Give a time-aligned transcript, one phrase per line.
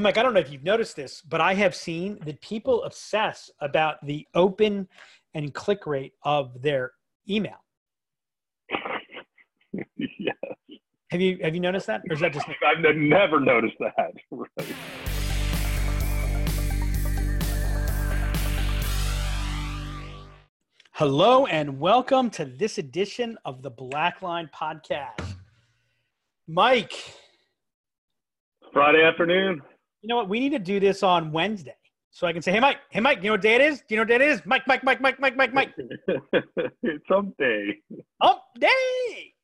[0.00, 3.50] Mike, I don't know if you've noticed this, but I have seen that people obsess
[3.60, 4.88] about the open
[5.34, 6.92] and click rate of their
[7.28, 7.62] email.
[9.96, 10.32] yeah.
[11.10, 12.46] Have you have you noticed that, or is that just?
[12.48, 14.14] I've never noticed that.
[14.30, 14.74] Right.
[20.92, 25.34] Hello and welcome to this edition of the Blackline Podcast.
[26.46, 26.94] Mike,
[28.72, 29.60] Friday afternoon.
[30.02, 30.28] You know what?
[30.28, 31.76] We need to do this on Wednesday,
[32.10, 32.78] so I can say, "Hey, Mike.
[32.90, 33.18] Hey, Mike.
[33.18, 33.78] You know what day it is?
[33.80, 34.42] Do you know what day it is?
[34.44, 35.74] Mike, Mike, Mike, Mike, Mike, Mike, Mike.
[37.08, 37.78] Someday.
[38.22, 39.34] Hump day."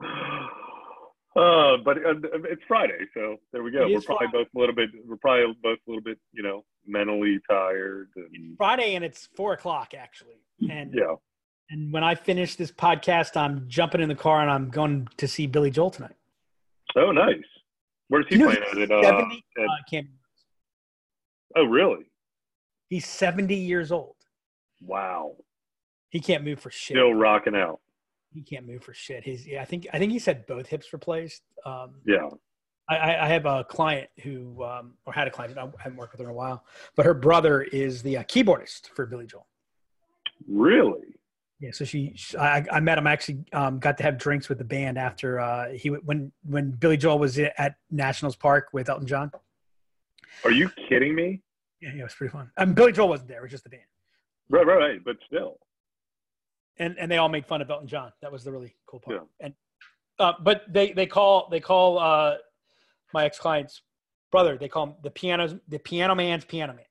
[1.36, 3.86] Uh, but uh, it's Friday, so there we go.
[3.86, 4.88] It We're probably both a little bit.
[5.06, 8.08] We're probably both a little bit, you know, mentally tired.
[8.16, 10.36] And, Friday, and it's four o'clock actually.
[10.70, 11.14] And yeah.
[11.68, 15.28] and when I finish this podcast, I'm jumping in the car and I'm going to
[15.28, 16.16] see Billy Joel tonight.
[16.96, 17.36] Oh, nice.
[18.08, 18.90] Where's he You know, playing at?
[18.90, 20.02] Uh, 70 at- uh,
[21.56, 22.06] oh, really?
[22.88, 24.14] he's 70 years old.
[24.80, 25.36] Wow.
[26.10, 26.94] He can't move for shit.
[26.96, 27.80] Still rocking out.
[28.32, 29.24] He can't move for shit.
[29.24, 31.42] His, yeah, I think, I think he said both hips replaced.
[31.64, 32.28] Um, Yeah.
[32.88, 36.12] I- I, I have a client who, um, or had a client, I haven't worked
[36.12, 39.48] with her in a while, but her brother is the uh, keyboardist for Billy Joel.
[40.48, 41.15] Really?
[41.58, 43.06] Yeah, so she, she I, I met him.
[43.06, 46.70] I actually um, got to have drinks with the band after uh, he when when
[46.72, 49.30] Billy Joel was at Nationals Park with Elton John.
[50.44, 51.42] Are you kidding me?
[51.80, 52.50] Yeah, yeah, it was pretty fun.
[52.58, 53.82] Um, Billy Joel wasn't there; it was just the band,
[54.50, 55.04] Right, right, right.
[55.04, 55.56] But still.
[56.78, 58.12] and and they all made fun of Elton John.
[58.20, 59.16] That was the really cool part.
[59.16, 59.46] Yeah.
[59.46, 59.54] And
[60.18, 62.34] uh, but they they call they call uh,
[63.14, 63.80] my ex client's
[64.30, 64.58] brother.
[64.58, 66.84] They call him the piano's the piano man's piano man.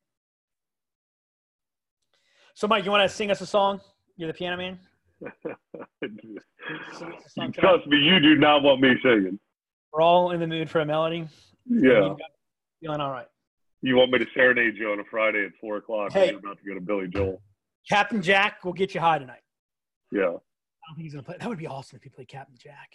[2.55, 3.81] So, Mike, you want to sing us a song?
[4.17, 4.79] You're the piano man.
[5.21, 5.51] Sing
[6.33, 6.43] us
[7.25, 7.53] a song tonight?
[7.53, 9.39] Trust me, you do not want me singing.
[9.93, 11.27] We're all in the mood for a melody.
[11.65, 12.13] Yeah.
[12.81, 13.27] Feeling all right.
[13.81, 16.19] You want me to serenade you on a Friday at four o'clock Hey.
[16.21, 17.41] when you're about to go to Billy Joel.
[17.89, 19.41] Captain Jack will get you high tonight.
[20.11, 20.21] Yeah.
[20.21, 21.37] I don't think he's gonna play.
[21.39, 22.91] That would be awesome if he played Captain Jack.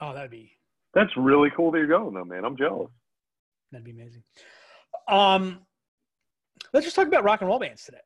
[0.00, 0.52] Oh, that would be
[0.94, 2.44] That's really cool that you're going though, man.
[2.44, 2.90] I'm jealous.
[3.72, 4.22] that'd be amazing.
[5.08, 5.60] Um,
[6.72, 7.98] let's just talk about rock and roll bands today.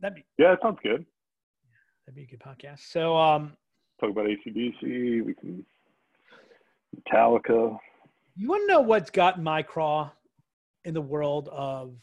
[0.00, 1.04] That'd be Yeah, that sounds good.
[2.06, 2.90] That'd be a good podcast.
[2.90, 3.52] So, um,
[4.00, 5.24] Talk about ACDC.
[5.24, 5.64] We can
[6.96, 7.78] Metallica.
[8.36, 10.10] you want to know what's gotten my craw
[10.84, 11.94] in the world of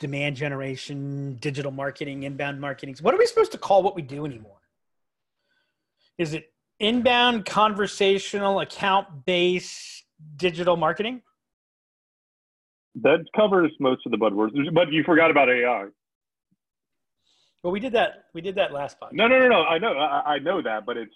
[0.00, 2.96] demand generation, digital marketing, inbound marketing?
[3.02, 4.58] What are we supposed to call what we do anymore?
[6.18, 10.04] Is it inbound conversational account based
[10.36, 11.22] digital marketing?
[13.02, 15.86] That covers most of the buzzwords, but you forgot about AI.
[17.64, 18.26] Well, we did that.
[18.34, 19.14] We did that last podcast.
[19.14, 19.62] No, no, no, no.
[19.62, 21.14] I know, I, I know that, but it's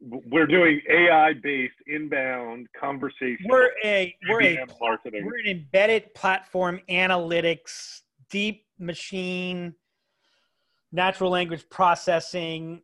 [0.00, 3.46] we're doing AI-based inbound conversation.
[3.48, 5.24] We're a we're a marketing.
[5.24, 9.72] we're an embedded platform analytics, deep machine,
[10.90, 12.82] natural language processing,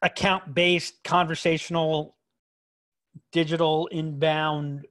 [0.00, 2.16] account based conversational
[3.30, 4.86] digital inbound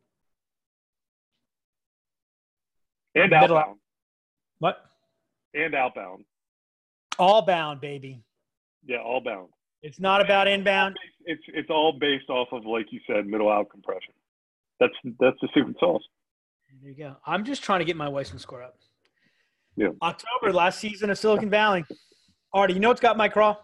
[3.16, 3.78] and outbound.
[4.60, 4.78] what
[5.54, 6.26] And outbound.
[7.20, 8.24] all bound baby
[8.86, 9.50] Yeah, all bound.
[9.82, 13.70] it's not about inbound It's it's all based off of like you said, middle out
[13.70, 14.14] compression.
[14.80, 16.02] That's that's the secret sauce.
[16.82, 18.76] there you go i'm just trying to get my Weissman score up
[19.76, 19.90] Yeah.
[20.02, 21.84] october last season of silicon valley
[22.54, 23.56] artie you know what's got my craw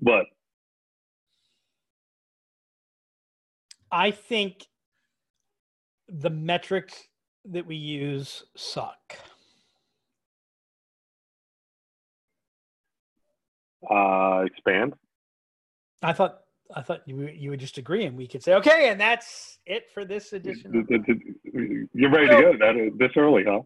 [0.00, 0.26] What?
[3.90, 4.66] I think
[6.08, 7.08] the metrics
[7.46, 9.16] that we use suck.
[13.88, 14.94] Uh, expand.
[16.02, 16.40] I thought
[16.74, 19.58] I thought you would- you would just agree and we could say okay, and that's
[19.66, 20.70] it for this edition.
[21.94, 23.62] You're ready to go that this early, huh?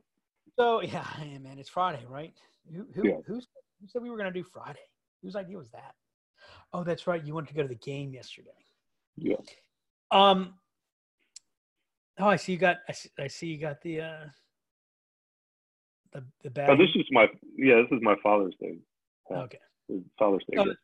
[0.59, 2.33] So yeah, hey, man, it's Friday, right?
[2.75, 3.17] Who who Yeah.
[3.27, 3.41] who
[3.89, 4.78] said we were going to do Friday?
[5.23, 5.95] Whose idea was that?
[6.73, 7.23] Oh, that's right.
[7.25, 8.50] You wanted to go to the game yesterday.
[9.17, 9.37] Yeah.
[10.11, 10.55] Um.
[12.19, 12.79] Oh, I see you got.
[12.89, 14.25] I see, I see you got the uh.
[16.12, 16.70] The the bag.
[16.70, 17.26] Oh, this is my
[17.56, 17.76] yeah.
[17.82, 18.79] This is my Father's Day.
[19.31, 19.59] okay.
[19.90, 20.76] Oh, that's right, that's right.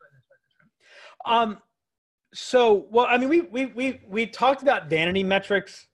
[1.42, 1.58] Um,
[2.34, 5.86] so well, I mean, we we we we talked about vanity metrics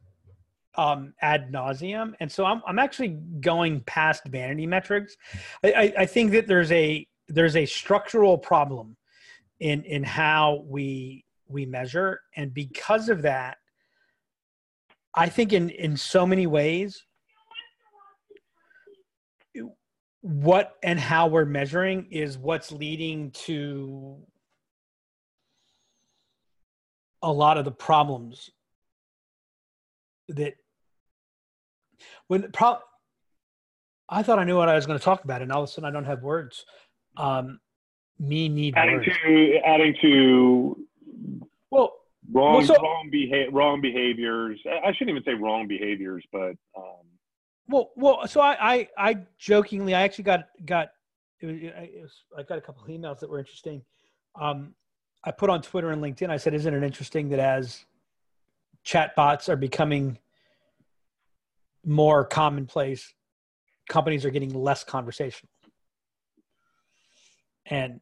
[0.76, 5.16] um ad nauseum, and so I'm I'm actually going past vanity metrics.
[5.62, 8.96] I, I, I think that there's a there's a structural problem
[9.60, 13.58] in in how we we measure, and because of that,
[15.14, 17.04] I think in in so many ways
[20.26, 24.16] what and how we're measuring is what's leading to
[27.22, 28.50] a lot of the problems
[30.30, 30.54] that
[32.28, 32.78] when pro-
[34.08, 35.72] I thought I knew what I was going to talk about, and all of a
[35.72, 36.64] sudden I don't have words.
[37.18, 37.60] Um,
[38.18, 39.08] me need adding words.
[39.26, 40.86] to adding to
[41.70, 41.92] well,
[42.32, 44.58] wrong Well, so- wrong beha- wrong behaviors.
[44.66, 47.04] I I shouldn't even say wrong behaviors, but um,
[47.68, 48.26] well, well.
[48.26, 50.90] So I, I, I jokingly, I actually got got.
[51.40, 53.82] It was, it was, I got a couple of emails that were interesting.
[54.40, 54.74] Um,
[55.24, 56.30] I put on Twitter and LinkedIn.
[56.30, 57.84] I said, "Isn't it interesting that as
[58.84, 60.18] chatbots are becoming
[61.84, 63.12] more commonplace,
[63.88, 65.50] companies are getting less conversational.
[67.66, 68.00] And,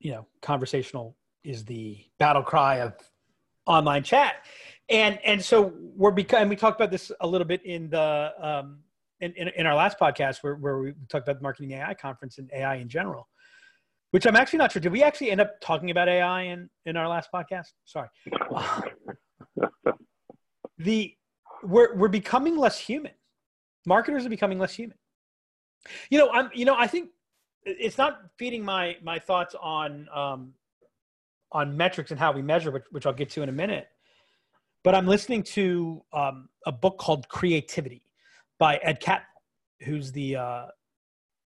[0.00, 2.94] you know, conversational is the battle cry of
[3.66, 4.34] online chat.
[4.92, 8.78] And, and so we're becoming, we talked about this a little bit in the, um,
[9.20, 12.38] in, in, in our last podcast where, where we talked about the marketing AI conference
[12.38, 13.28] and AI in general,
[14.10, 14.80] which I'm actually not sure.
[14.80, 17.68] Did we actually end up talking about AI in, in our last podcast?
[17.86, 18.08] Sorry.
[20.78, 21.14] the,
[21.64, 23.12] we're, we're becoming less human
[23.86, 24.96] marketers are becoming less human
[26.10, 27.10] you know i'm you know i think
[27.64, 30.52] it's not feeding my my thoughts on um
[31.50, 33.88] on metrics and how we measure which, which i'll get to in a minute
[34.82, 38.02] but i'm listening to um, a book called creativity
[38.58, 39.20] by ed catmull
[39.82, 40.66] who's the uh,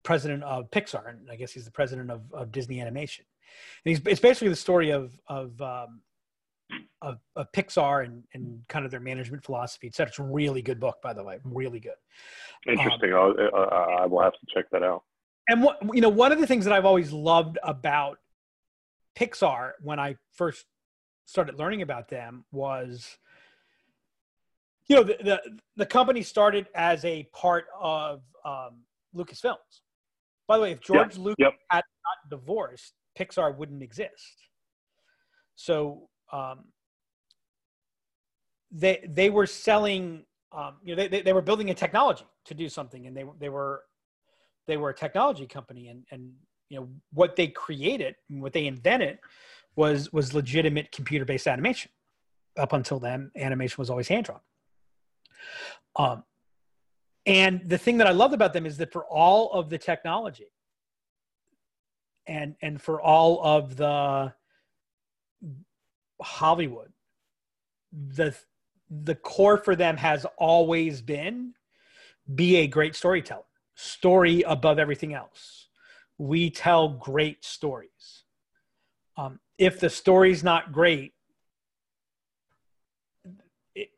[0.02, 3.24] president of pixar and i guess he's the president of, of disney animation
[3.84, 6.00] and he's it's basically the story of of um,
[7.02, 10.08] of, of Pixar and, and kind of their management philosophy, et cetera.
[10.08, 11.94] It's a really good book, by the way, really good.
[12.66, 13.14] interesting.
[13.14, 15.02] I'll, uh, I will have to check that out.
[15.48, 18.18] And what you know, one of the things that I've always loved about
[19.16, 20.66] Pixar when I first
[21.26, 23.16] started learning about them was,
[24.88, 25.40] you know, the the,
[25.76, 28.82] the company started as a part of um,
[29.14, 29.56] Lucasfilms.
[30.48, 31.54] By the way, if George Lucas yep.
[31.70, 34.36] had not divorced, Pixar wouldn't exist.
[35.56, 36.66] So um,
[38.70, 42.68] they they were selling um, you know they, they were building a technology to do
[42.68, 43.82] something and they they were
[44.66, 46.32] they were a technology company and and
[46.68, 49.18] you know what they created and what they invented
[49.76, 51.90] was was legitimate computer based animation
[52.58, 54.40] up until then animation was always hand drawn
[55.96, 56.22] um,
[57.24, 60.50] and the thing that i loved about them is that for all of the technology
[62.26, 64.32] and and for all of the
[66.20, 66.92] Hollywood,
[67.92, 68.34] the
[68.90, 71.54] the core for them has always been
[72.34, 73.42] be a great storyteller.
[73.74, 75.68] Story above everything else.
[76.18, 78.24] We tell great stories.
[79.16, 81.14] Um, if the story's not great,
[83.74, 83.90] it,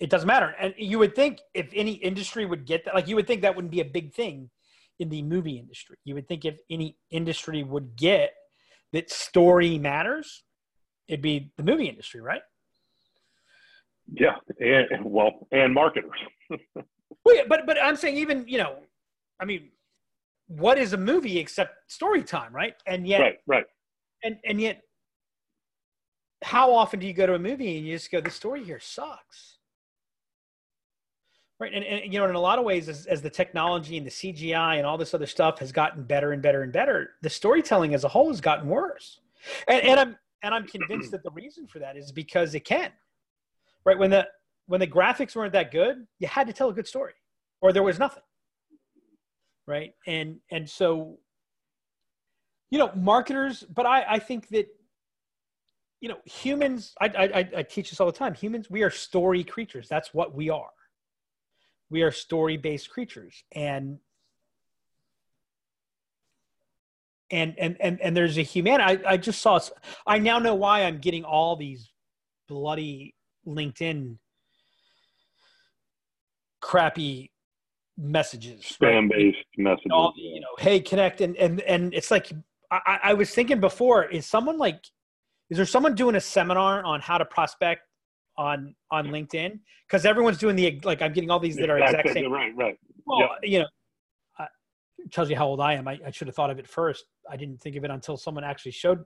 [0.00, 0.54] it doesn't matter.
[0.58, 3.56] And you would think if any industry would get that, like you would think that
[3.56, 4.50] wouldn't be a big thing
[4.98, 5.96] in the movie industry.
[6.04, 8.32] You would think if any industry would get
[8.92, 10.44] that story matters,
[11.08, 12.42] it'd be the movie industry, right?
[14.12, 16.18] Yeah, and well, and marketers.
[16.50, 18.76] well, yeah, but but I'm saying even you know,
[19.38, 19.70] I mean,
[20.46, 22.74] what is a movie except story time, right?
[22.86, 23.64] And yet, right, right,
[24.24, 24.80] and and yet,
[26.42, 28.80] how often do you go to a movie and you just go, the story here
[28.80, 29.57] sucks,
[31.60, 31.72] right?
[31.72, 34.10] And, and you know, in a lot of ways, as, as the technology and the
[34.10, 37.94] CGI and all this other stuff has gotten better and better and better, the storytelling
[37.94, 39.20] as a whole has gotten worse.
[39.66, 42.92] And, and I'm and I'm convinced that the reason for that is because it can.
[43.84, 44.28] Right when the
[44.66, 47.14] when the graphics weren't that good, you had to tell a good story,
[47.60, 48.22] or there was nothing.
[49.66, 51.18] Right, and and so,
[52.70, 53.64] you know, marketers.
[53.74, 54.66] But I I think that,
[56.00, 56.94] you know, humans.
[57.00, 58.34] I I, I teach this all the time.
[58.34, 59.88] Humans, we are story creatures.
[59.88, 60.70] That's what we are.
[61.90, 63.98] We are story based creatures, and
[67.30, 69.04] and and and and there's a humanity.
[69.04, 69.58] I, I just saw.
[70.06, 71.90] I now know why I'm getting all these
[72.48, 73.14] bloody
[73.46, 74.18] LinkedIn
[76.60, 77.30] crappy
[77.96, 79.90] messages, spam based messages.
[79.90, 82.30] All, you know, hey, connect, and and and it's like
[82.70, 84.04] I, I was thinking before.
[84.04, 84.84] Is someone like,
[85.50, 87.87] is there someone doing a seminar on how to prospect
[88.38, 89.58] on on LinkedIn?
[89.86, 91.02] Because everyone's doing the like.
[91.02, 92.32] I'm getting all these that are exact same.
[92.32, 92.78] Right, right.
[93.04, 93.28] Well, yep.
[93.42, 93.66] you know,
[95.10, 95.88] tells you how old I am.
[95.88, 97.04] I, I, should have thought of it first.
[97.30, 99.00] I didn't think of it until someone actually showed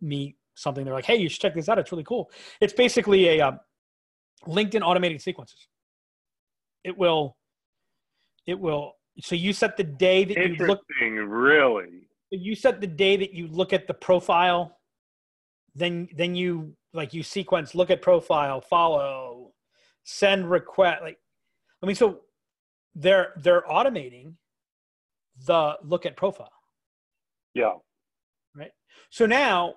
[0.00, 0.84] me something.
[0.84, 1.78] They're like, "Hey, you should check this out.
[1.78, 3.60] It's really cool." It's basically a um,
[4.46, 5.68] LinkedIn automated sequences.
[6.84, 7.36] It will,
[8.46, 8.92] it will.
[9.20, 10.80] So you set the day that you look.
[11.00, 12.08] really.
[12.30, 14.78] You set the day that you look at the profile.
[15.74, 19.52] Then, then you like you sequence, look at profile, follow,
[20.04, 21.02] send request.
[21.02, 21.18] Like,
[21.82, 22.20] I mean, so
[22.94, 24.34] they're they're automating
[25.46, 26.52] the look at profile.
[27.54, 27.72] Yeah.
[28.54, 28.72] Right.
[29.10, 29.76] So now,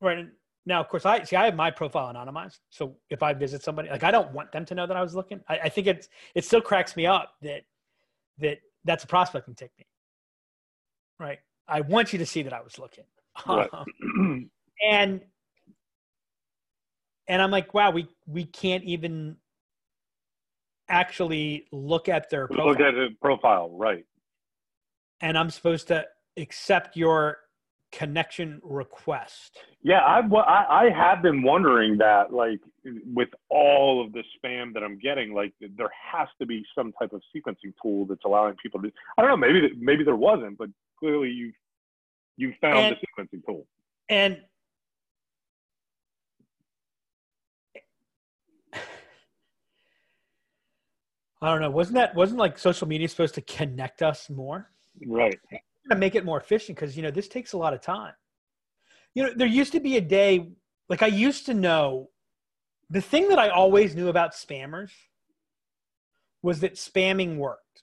[0.00, 0.26] right,
[0.66, 1.36] now, of course, I see.
[1.36, 4.64] I have my profile anonymized, so if I visit somebody, like I don't want them
[4.66, 5.40] to know that I was looking.
[5.48, 7.62] I, I think it's it still cracks me up that
[8.38, 9.88] that that's a prospecting technique,
[11.18, 11.38] right?
[11.66, 13.04] I want you to see that I was looking,
[13.46, 13.70] Right.
[13.72, 14.50] Um,
[14.90, 15.20] and
[17.28, 19.36] and I'm like, wow, we we can't even
[20.88, 24.04] actually look at their profile, Look at the profile, right?
[25.22, 26.06] and I'm supposed to
[26.38, 27.36] accept your
[27.92, 29.58] connection request.
[29.82, 32.60] Yeah, I, wa- I I have been wondering that, like,
[33.12, 37.12] with all of the spam that I'm getting, like, there has to be some type
[37.12, 38.90] of sequencing tool that's allowing people to.
[39.18, 41.52] I don't know, maybe maybe there wasn't, but clearly you
[42.36, 43.66] you found And- the sequencing tool.
[44.08, 44.40] and
[51.42, 51.70] I don't know.
[51.70, 54.70] Wasn't that wasn't like social media supposed to connect us more?
[55.06, 55.38] Right.
[55.90, 58.12] To make it more efficient because you know this takes a lot of time.
[59.14, 60.50] You know, there used to be a day
[60.88, 62.10] like I used to know
[62.90, 64.90] the thing that I always knew about spammers
[66.42, 67.82] was that spamming worked.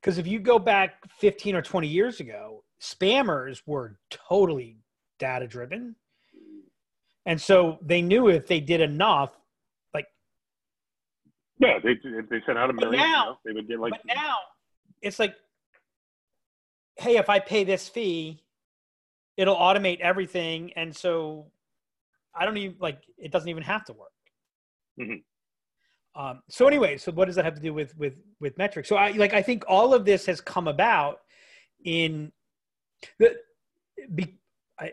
[0.00, 4.78] Because if you go back 15 or 20 years ago, spammers were totally
[5.18, 5.96] data driven.
[7.24, 9.30] And so they knew if they did enough,
[11.58, 14.14] Yeah, they if they sent out a million, you know, they would get like but
[14.14, 14.36] now
[15.00, 15.34] it's like,
[16.96, 18.42] hey, if I pay this fee,
[19.36, 20.72] it'll automate everything.
[20.74, 21.50] And so
[22.34, 24.12] I don't even like it doesn't even have to work.
[25.00, 25.22] Mhm.
[26.14, 28.88] Um, so anyway, so what does that have to do with with with metrics?
[28.88, 31.20] So I like I think all of this has come about
[31.84, 32.32] in
[33.18, 33.36] the
[34.14, 34.38] be,
[34.78, 34.92] I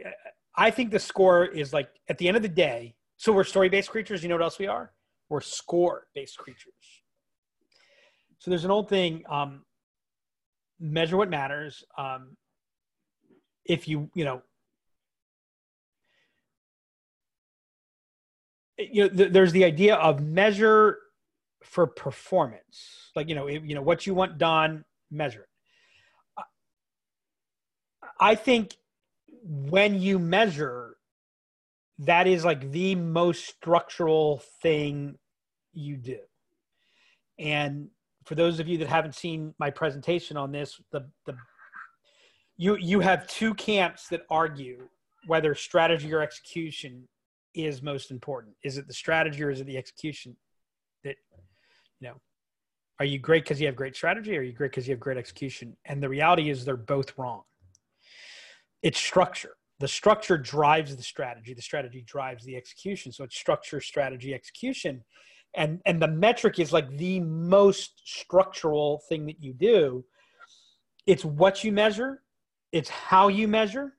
[0.55, 2.96] I think the score is like at the end of the day.
[3.17, 4.24] So we're story based creatures.
[4.24, 4.91] You know what else we are?
[5.34, 7.02] We're score based creatures.
[8.38, 9.24] So there's an old thing.
[9.28, 9.66] Um,
[10.80, 11.84] measure what matters.
[11.98, 12.38] Um,
[13.66, 14.44] if you you know
[18.78, 21.00] you know th- there's the idea of measure
[21.63, 25.48] for performance like you know if, you know what you want done measure
[26.38, 26.44] it
[28.20, 28.75] i think
[29.44, 30.98] when you measure
[32.00, 35.18] that is like the most structural thing
[35.74, 36.20] you do
[37.39, 37.88] and
[38.25, 41.36] for those of you that haven't seen my presentation on this the the
[42.58, 44.88] you you have two camps that argue
[45.25, 47.08] whether strategy or execution
[47.53, 48.56] is most important.
[48.63, 50.36] Is it the strategy or is it the execution?
[51.03, 51.15] That
[52.00, 52.15] you know,
[53.00, 55.00] are you great because you have great strategy, or are you great because you have
[55.00, 55.75] great execution?
[55.86, 57.44] And the reality is they're both wrong.
[58.82, 59.56] It's structure.
[59.80, 61.53] The structure drives the strategy.
[61.53, 63.12] The strategy drives the execution.
[63.12, 65.03] So it's structure, strategy, execution,
[65.56, 70.04] and and the metric is like the most structural thing that you do.
[71.06, 72.22] It's what you measure,
[72.72, 73.94] it's how you measure,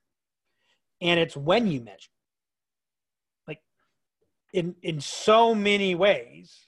[1.00, 2.10] and it's when you measure
[3.46, 3.60] like
[4.52, 6.66] in in so many ways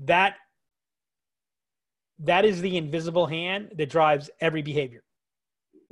[0.00, 0.34] that
[2.18, 5.02] that is the invisible hand that drives every behavior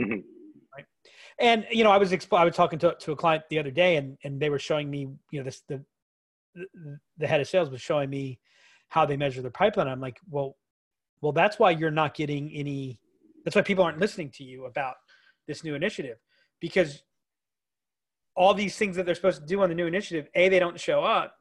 [0.00, 0.22] Mhm.
[0.74, 0.86] right
[1.38, 3.70] and you know i was exp- i was talking to, to a client the other
[3.70, 5.84] day and and they were showing me you know this the
[7.18, 8.38] the, head of sales was showing me
[8.88, 10.56] how they measure their pipeline i'm like well
[11.20, 12.98] well that's why you're not getting any
[13.44, 14.96] that's why people aren't listening to you about
[15.46, 16.18] this new initiative
[16.60, 17.02] because
[18.36, 20.78] all these things that they're supposed to do on the new initiative, a they don't
[20.78, 21.34] show up,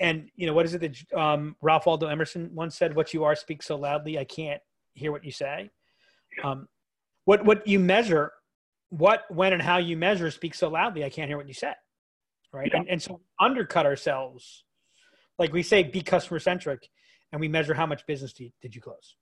[0.00, 2.96] and you know what is it that um, Ralph Waldo Emerson once said?
[2.96, 4.60] "What you are speaks so loudly, I can't
[4.94, 5.70] hear what you say."
[6.42, 6.68] Um,
[7.26, 8.32] what what you measure,
[8.88, 11.74] what when and how you measure speaks so loudly, I can't hear what you say,
[12.52, 12.70] right?
[12.72, 12.80] Yeah.
[12.80, 14.64] And and so undercut ourselves,
[15.38, 16.88] like we say, be customer centric,
[17.32, 19.16] and we measure how much business did you, did you close,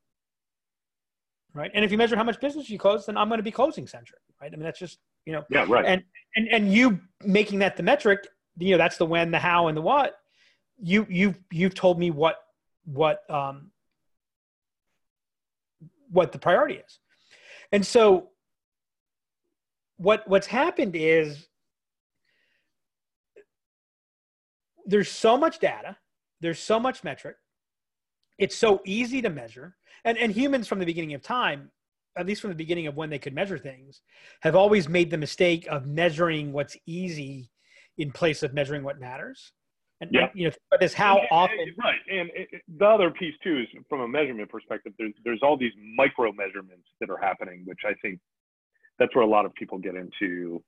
[1.54, 1.70] right?
[1.74, 3.86] And if you measure how much business you close, then I'm going to be closing
[3.86, 4.50] centric, right?
[4.52, 5.84] I mean that's just you know Yeah, right.
[5.84, 6.02] and
[6.36, 9.76] and and you making that the metric you know that's the when the how and
[9.76, 10.16] the what
[10.80, 12.36] you you you've told me what
[12.84, 13.70] what um
[16.10, 16.98] what the priority is
[17.72, 18.30] and so
[19.96, 21.47] what what's happened is
[24.88, 25.96] there's so much data
[26.40, 27.34] there's so much metric.
[28.38, 29.76] It's so easy to measure.
[30.04, 31.70] And and humans from the beginning of time
[32.16, 34.00] at least from the beginning of when they could measure things
[34.42, 37.48] have always made the mistake of measuring what's easy
[37.96, 39.52] in place of measuring what matters.
[40.00, 40.28] And, Yeah.
[40.34, 41.98] you know but is how often right.
[42.10, 45.56] And it, it- the other piece too is from a measurement perspective there's there's all
[45.56, 48.20] these micro measurements that are happening which i think
[48.98, 50.62] that's where a lot of people get into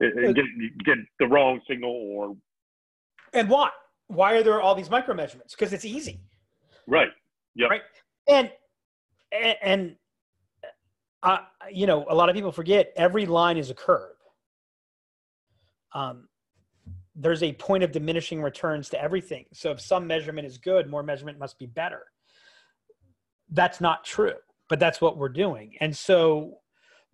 [0.00, 0.44] get,
[0.84, 2.36] get the wrong signal or
[3.32, 3.70] and why
[4.08, 6.20] why are there all these micro measurements because it's easy
[6.86, 7.08] right
[7.54, 7.68] Yeah.
[7.68, 7.82] Right.
[8.28, 8.50] and
[9.32, 9.96] and, and
[11.22, 11.38] uh,
[11.70, 14.16] you know a lot of people forget every line is a curve
[15.92, 16.28] um
[17.16, 19.46] there's a point of diminishing returns to everything.
[19.52, 22.02] So if some measurement is good, more measurement must be better.
[23.50, 24.34] That's not true,
[24.68, 25.76] but that's what we're doing.
[25.80, 26.58] And so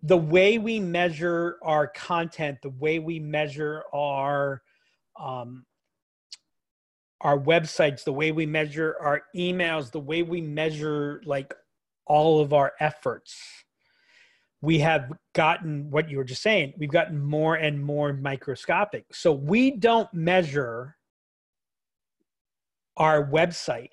[0.01, 4.61] the way we measure our content, the way we measure our
[5.17, 5.65] um,
[7.23, 11.53] our websites, the way we measure our emails, the way we measure like
[12.05, 13.39] all of our efforts,
[14.61, 19.05] we have gotten what you were just saying, we've gotten more and more microscopic.
[19.13, 20.97] So we don't measure
[22.97, 23.89] our website.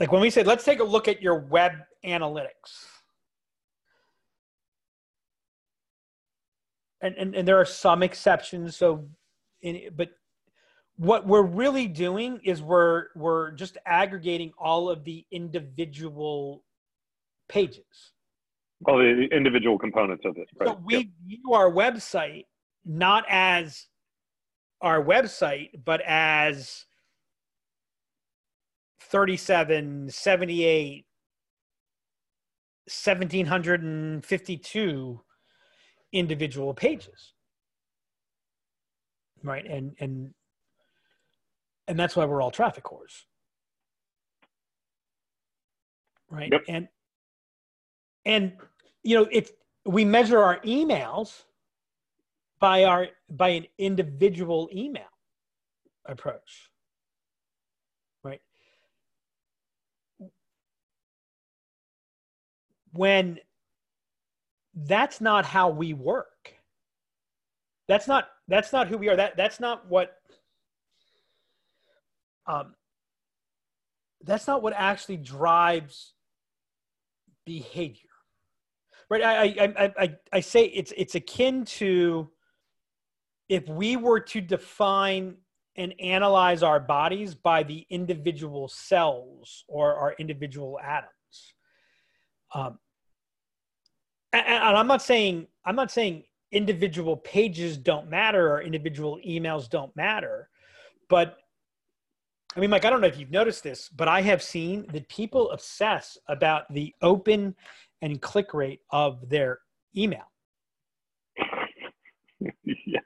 [0.00, 1.72] Like when we say, let's take a look at your web
[2.04, 2.88] analytics.
[7.00, 8.76] And, and, and there are some exceptions.
[8.76, 9.08] So,
[9.62, 10.10] in, but
[10.96, 16.62] what we're really doing is we're we're just aggregating all of the individual
[17.48, 18.12] pages.
[18.86, 20.68] All the individual components of it right.
[20.68, 21.06] So we yep.
[21.26, 22.44] view our website
[22.84, 23.86] not as
[24.82, 26.84] our website but as
[29.00, 31.06] 37 78
[32.86, 35.20] 1752
[36.12, 37.32] individual pages.
[39.42, 40.34] Right and and
[41.88, 43.24] and that's why we're all traffic whores.
[46.30, 46.50] Right?
[46.50, 46.62] Yep.
[46.68, 46.88] and
[48.24, 48.52] and
[49.02, 49.50] you know if
[49.84, 51.42] we measure our emails
[52.58, 55.02] by our by an individual email
[56.06, 56.70] approach.
[58.22, 58.40] Right?
[62.92, 63.38] When
[64.74, 66.54] that's not how we work.
[67.86, 69.16] That's not that's not who we are.
[69.16, 70.16] That that's not what
[72.46, 72.74] um,
[74.22, 76.14] that's not what actually drives
[77.44, 78.08] behavior
[79.10, 79.22] right?
[79.22, 82.30] I, I i i say it's it's akin to
[83.48, 85.36] if we were to define
[85.76, 91.10] and analyze our bodies by the individual cells or our individual atoms.
[92.54, 92.78] Um,
[94.32, 99.68] and, and i'm not saying i'm not saying individual pages don't matter or individual emails
[99.68, 100.48] don't matter
[101.08, 101.38] but
[102.56, 105.08] I mean, Mike, I don't know if you've noticed this, but I have seen that
[105.08, 107.54] people obsess about the open
[108.00, 109.58] and click rate of their
[109.96, 110.30] email.
[112.64, 113.02] yes.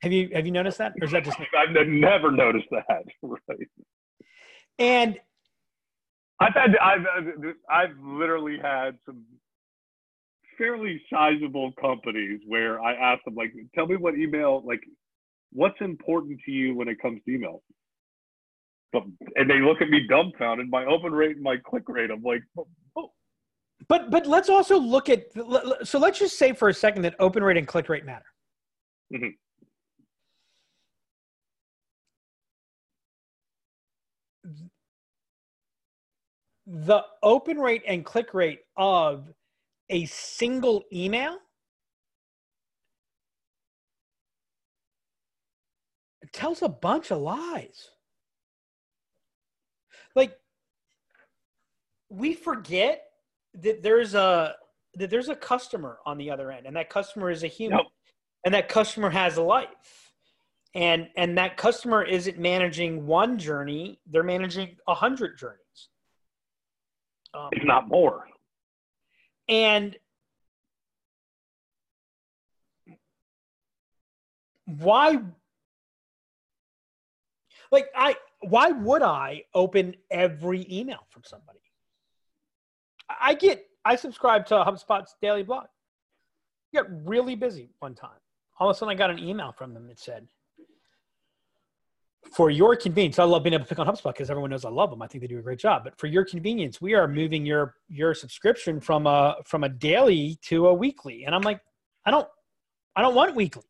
[0.00, 1.38] Have you have you noticed that, or is that just?
[1.58, 3.04] I've never noticed that.
[3.22, 3.68] Right.
[4.78, 5.18] And
[6.40, 7.04] I've had I've
[7.68, 9.24] I've literally had some
[10.56, 14.80] fairly sizable companies where I asked them like, tell me what email like,
[15.52, 17.62] what's important to you when it comes to email?
[18.92, 19.02] But,
[19.36, 20.70] and they look at me dumbfounded.
[20.70, 22.10] My open rate and my click rate.
[22.10, 22.42] I'm like,
[22.96, 23.10] oh.
[23.88, 25.26] but but let's also look at.
[25.84, 28.24] So let's just say for a second that open rate and click rate matter.
[29.12, 29.28] Mm-hmm.
[36.66, 39.32] The open rate and click rate of
[39.90, 41.38] a single email
[46.32, 47.90] tells a bunch of lies
[50.14, 50.36] like
[52.08, 53.04] we forget
[53.54, 54.54] that there's a
[54.94, 57.80] that there's a customer on the other end and that customer is a human
[58.44, 60.12] and that customer has a life.
[60.74, 65.88] And and that customer isn't managing one journey they're managing a hundred journeys.
[67.34, 68.26] Um, if not more.
[69.48, 69.96] and
[74.66, 75.18] why
[77.72, 81.60] like i why would I open every email from somebody?
[83.20, 85.66] I get, I subscribe to HubSpot's daily blog.
[86.74, 88.10] I got really busy one time.
[88.58, 90.28] All of a sudden, I got an email from them that said,
[92.32, 94.70] for your convenience, I love being able to pick on HubSpot because everyone knows I
[94.70, 95.00] love them.
[95.00, 95.84] I think they do a great job.
[95.84, 100.38] But for your convenience, we are moving your your subscription from a from a daily
[100.42, 101.24] to a weekly.
[101.24, 101.60] And I'm like,
[102.04, 102.28] I don't
[102.96, 103.64] I don't want weekly.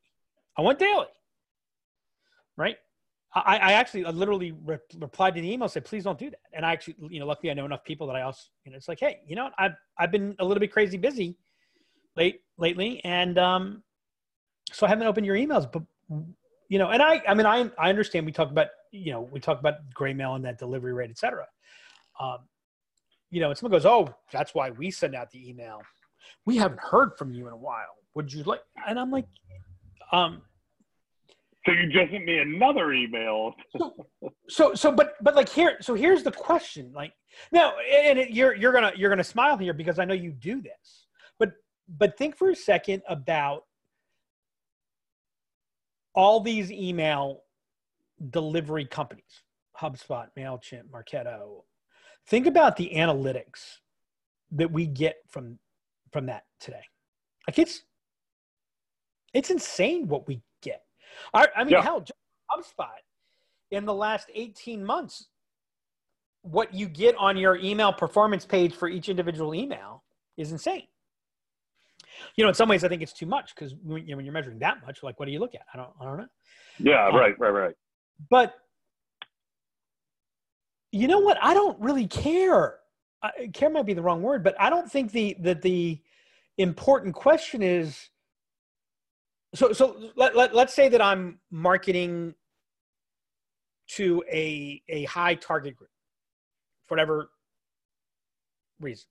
[0.57, 1.07] I want daily.
[2.57, 2.77] Right?
[3.35, 6.41] I, I actually I literally re- replied to the email said please don't do that.
[6.53, 8.77] And I actually you know luckily I know enough people that I also you know
[8.77, 11.37] it's like hey you know I've I've been a little bit crazy busy
[12.17, 13.83] late lately and um
[14.73, 15.83] so I haven't opened your emails but
[16.69, 19.41] you know and I I mean I I understand we talk about you know we
[19.41, 21.47] talk about gray mail and that delivery rate etc
[22.19, 22.39] um
[23.31, 25.83] you know and someone goes oh that's why we send out the email.
[26.45, 27.95] We haven't heard from you in a while.
[28.15, 29.27] Would you like and I'm like
[30.13, 30.43] um
[31.69, 33.55] so you just sent me another email.
[34.49, 36.93] so, so, but, but like here, so here's the question.
[36.95, 37.13] Like
[37.53, 40.63] now, and it, you're you're gonna you're gonna smile here because I know you do
[40.63, 41.07] this.
[41.39, 41.53] But
[41.99, 43.65] but think for a second about
[46.15, 47.43] all these email
[48.31, 49.43] delivery companies
[49.81, 51.63] HubSpot, MailChimp, Marketo.
[52.27, 53.79] Think about the analytics
[54.53, 55.59] that we get from
[56.13, 56.83] from that today.
[57.47, 57.83] Like it's
[59.33, 60.41] it's insane what we.
[61.35, 61.83] I, I mean, yeah.
[61.83, 62.05] hell,
[62.51, 62.89] HubSpot
[63.71, 65.29] in the last 18 months,
[66.43, 70.03] what you get on your email performance page for each individual email
[70.37, 70.85] is insane.
[72.37, 74.25] You know, in some ways, I think it's too much because when, you know, when
[74.25, 75.63] you're measuring that much, like, what do you look at?
[75.73, 76.27] I don't, I don't know.
[76.79, 77.75] Yeah, um, right, right, right.
[78.31, 78.55] But
[80.93, 81.39] you know what?
[81.43, 82.77] I don't really care.
[83.23, 86.01] I, care might be the wrong word, but I don't think the that the
[86.57, 88.09] important question is.
[89.55, 92.35] So so let, let let's say that I'm marketing
[93.93, 95.91] to a a high target group,
[96.87, 97.31] for whatever
[98.81, 99.09] reason.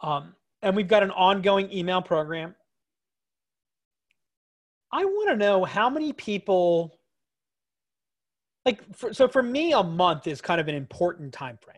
[0.00, 2.54] Um, and we've got an ongoing email program.
[4.92, 6.98] I want to know how many people
[8.64, 11.76] like for, so for me a month is kind of an important time frame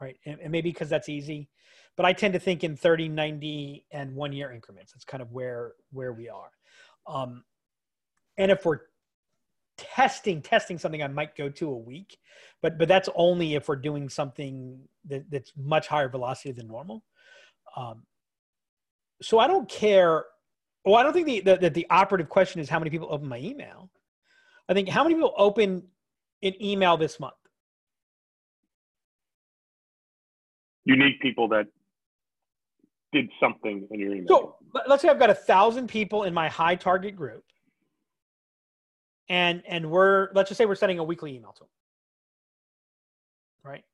[0.00, 1.48] right and, and maybe because that's easy
[2.00, 4.92] but i tend to think in 30 90 and one year increments.
[4.92, 6.50] That's kind of where where we are.
[7.06, 7.44] Um,
[8.38, 8.80] and if we're
[9.76, 12.16] testing testing something i might go to a week
[12.62, 17.04] but but that's only if we're doing something that, that's much higher velocity than normal.
[17.76, 18.04] Um,
[19.20, 20.24] so i don't care.
[20.86, 23.40] Well i don't think the, the, the operative question is how many people open my
[23.40, 23.90] email.
[24.70, 25.82] I think how many people open
[26.42, 27.34] an email this month?
[30.86, 31.66] Unique people that
[33.12, 34.28] did something in your email.
[34.28, 37.44] So let's say I've got a thousand people in my high target group,
[39.28, 41.68] and and we're let's just say we're sending a weekly email to them,
[43.64, 43.84] right?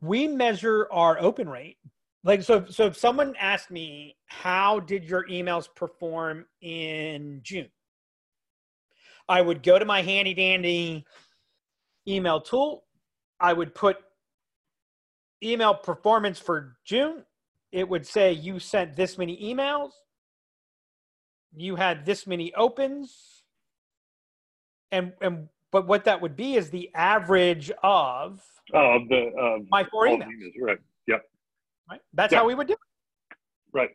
[0.00, 1.78] We measure our open rate.
[2.22, 7.70] Like so, so if someone asked me, "How did your emails perform in June?"
[9.28, 11.04] I would go to my handy dandy
[12.06, 12.84] email tool.
[13.38, 13.96] I would put
[15.42, 17.24] email performance for June.
[17.72, 19.90] It would say you sent this many emails.
[21.56, 23.44] You had this many opens.
[24.92, 28.42] And and but what that would be is the average of
[28.74, 30.26] uh, the uh, my four emails.
[30.26, 30.52] emails.
[30.60, 30.78] Right.
[31.06, 31.22] Yep.
[31.88, 32.00] Right.
[32.12, 32.40] That's yep.
[32.40, 32.78] how we would do it.
[33.72, 33.90] Right.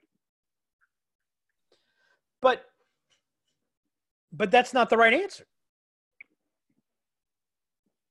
[2.41, 2.65] But
[4.31, 5.45] but that's not the right answer.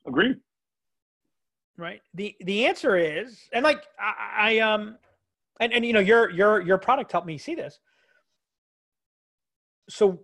[0.06, 0.36] Agree.
[1.76, 2.02] Right.
[2.12, 4.98] The the answer is, and like I, I um,
[5.60, 7.78] and and you know your your your product helped me see this.
[9.88, 10.20] So,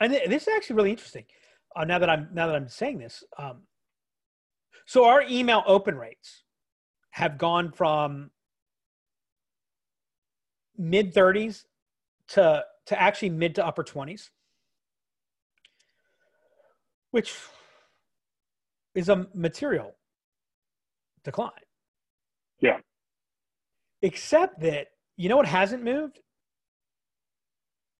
[0.00, 1.24] and this is actually really interesting.
[1.74, 3.62] Uh, now that I'm now that I'm saying this, um,
[4.86, 6.44] so our email open rates
[7.10, 8.30] have gone from
[10.76, 11.64] mid 30s
[12.28, 14.30] to to actually mid to upper 20s,
[17.10, 17.34] which
[18.94, 19.94] is a material
[21.24, 21.50] decline.
[22.60, 22.78] Yeah.
[24.02, 26.20] Except that, you know what hasn't moved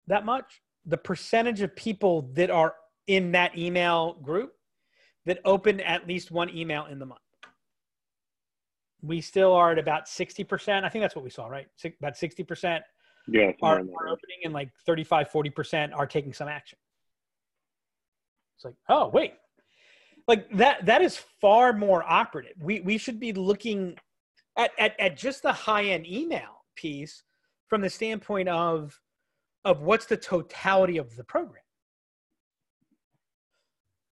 [0.06, 0.60] that much?
[0.84, 2.74] The percentage of people that are
[3.06, 4.52] in that email group
[5.24, 7.20] that opened at least one email in the month.
[9.02, 10.84] We still are at about 60%.
[10.84, 11.66] I think that's what we saw, right?
[12.00, 12.80] About 60%
[13.28, 16.78] yeah, are, are opening and like 35, 40% are taking some action.
[18.56, 19.34] It's like, oh, wait.
[20.28, 22.54] Like that that is far more operative.
[22.58, 23.96] We we should be looking
[24.56, 27.22] at, at, at just the high end email piece
[27.68, 29.00] from the standpoint of
[29.64, 31.62] of what's the totality of the program.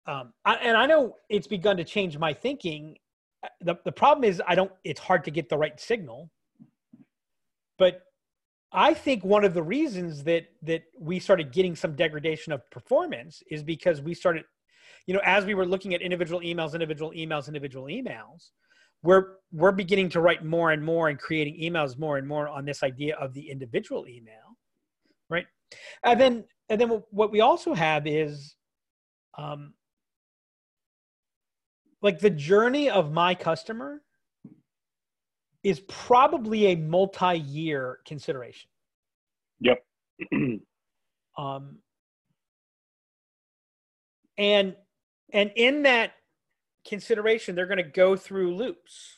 [0.07, 2.95] Um, I, and I know it's begun to change my thinking.
[3.59, 6.31] The, the problem is I don't, it's hard to get the right signal,
[7.77, 8.01] but
[8.71, 13.43] I think one of the reasons that that we started getting some degradation of performance
[13.51, 14.45] is because we started,
[15.05, 18.51] you know, as we were looking at individual emails, individual emails, individual emails,
[19.03, 22.65] we're we're beginning to write more and more and creating emails more and more on
[22.65, 24.57] this idea of the individual email,
[25.29, 25.45] right?
[26.05, 28.55] And then and then what we also have is,
[29.37, 29.73] um,
[32.01, 34.01] like the journey of my customer
[35.63, 38.69] is probably a multi-year consideration.
[39.59, 39.83] Yep.
[41.37, 41.77] um,
[44.37, 44.75] and
[45.33, 46.13] and in that
[46.87, 49.17] consideration, they're going to go through loops.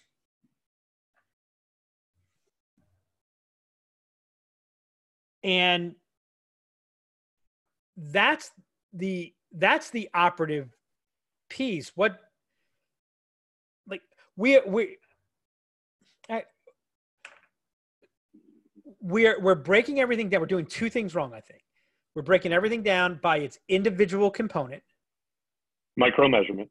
[5.43, 5.95] And
[7.97, 8.51] that's
[8.93, 10.69] the that's the operative
[11.49, 11.91] piece.
[11.95, 12.17] What
[13.87, 14.01] like
[14.37, 14.97] we we
[19.03, 20.39] we're we're breaking everything down.
[20.39, 21.61] We're doing two things wrong, I think.
[22.15, 24.81] We're breaking everything down by its individual component.
[25.97, 26.69] Micro measurement.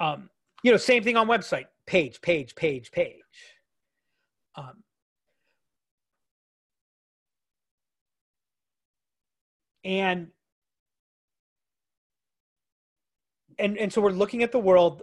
[0.00, 0.30] Um,
[0.62, 1.66] you know, same thing on website.
[1.86, 3.16] Page, page, page, page.
[4.56, 4.82] Um,
[9.84, 10.28] and
[13.58, 15.02] and and so we're looking at the world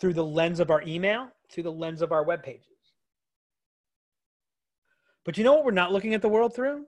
[0.00, 2.64] through the lens of our email, through the lens of our web pages.
[5.24, 6.86] But you know what we're not looking at the world through?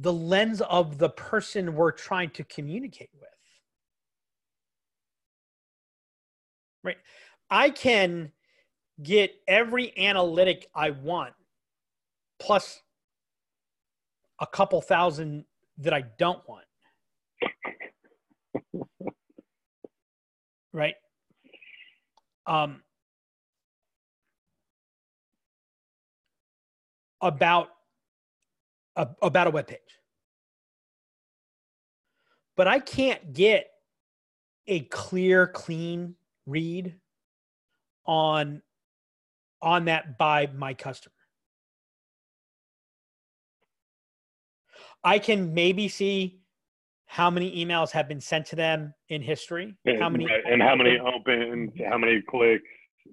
[0.00, 3.29] The lens of the person we're trying to communicate with.
[6.82, 6.96] Right?
[7.50, 8.32] I can
[9.02, 11.32] get every analytic I want
[12.38, 12.80] plus
[14.40, 15.44] a couple thousand
[15.78, 16.64] that I don't want.
[20.72, 20.94] right?
[22.46, 22.82] Um,
[27.20, 27.68] about
[28.96, 29.78] a, about a web page.
[32.56, 33.70] But I can't get
[34.66, 36.14] a clear, clean
[36.46, 36.96] read
[38.06, 38.62] on
[39.62, 41.14] on that by my customer.
[45.04, 46.40] I can maybe see
[47.06, 50.62] how many emails have been sent to them in history, and, how many right, and
[50.62, 52.62] how many opened, how many clicks,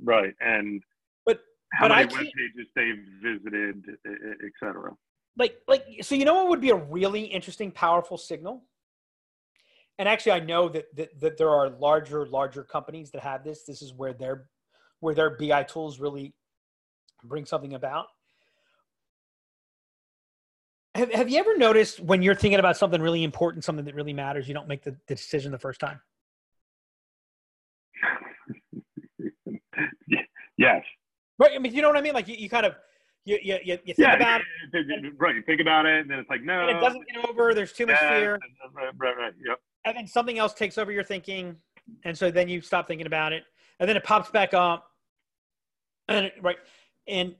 [0.04, 0.84] right, and
[1.26, 1.40] but
[1.74, 3.84] how but many I web pages they've visited,
[4.46, 4.92] etc.
[5.38, 8.64] like like so you know what would be a really interesting, powerful signal.
[10.00, 13.64] And actually, I know that, that that there are larger larger companies that have this.
[13.64, 14.50] This is where their
[15.00, 16.34] where their BI tools really
[17.24, 18.08] bring something about.
[20.96, 24.14] Have, have you ever noticed when you're thinking about something really important, something that really
[24.14, 26.02] matters, you don't make the, the decision the first time?
[30.58, 30.84] yes.
[31.38, 31.52] Right.
[31.56, 32.14] I mean, you know what I mean?
[32.14, 32.74] Like you, you kind of,
[33.26, 34.16] you, you, you think Yeah.
[34.16, 35.36] about it, right.
[35.36, 36.64] You think about it, and then it's like no.
[36.64, 37.54] it, and it doesn't get over.
[37.54, 38.40] There's too much yeah, fear.
[38.74, 38.90] Right.
[38.98, 39.18] Right.
[39.18, 39.60] right, Yep.
[39.90, 41.56] And then something else takes over your thinking.
[42.04, 43.44] And so then you stop thinking about it.
[43.80, 44.92] And then it pops back up.
[46.08, 46.58] And it, right.
[47.08, 47.36] And,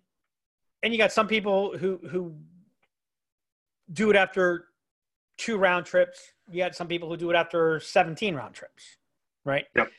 [0.84, 2.36] and you got some people who, who
[3.92, 4.66] do it after
[5.38, 6.34] two round trips.
[6.50, 8.98] You got some people who do it after 17 round trips.
[9.46, 9.66] Right.
[9.76, 9.92] Yep.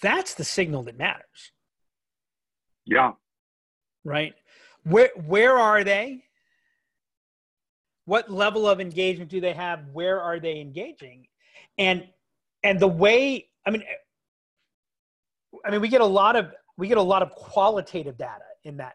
[0.00, 1.52] That's the signal that matters.
[2.86, 3.12] Yeah.
[4.04, 4.34] right
[4.84, 6.24] where where are they
[8.06, 9.88] what level of engagement do they have?
[9.92, 11.26] Where are they engaging?
[11.78, 12.04] And
[12.62, 13.84] and the way i mean
[15.64, 18.76] i mean we get a lot of we get a lot of qualitative data in
[18.78, 18.94] that.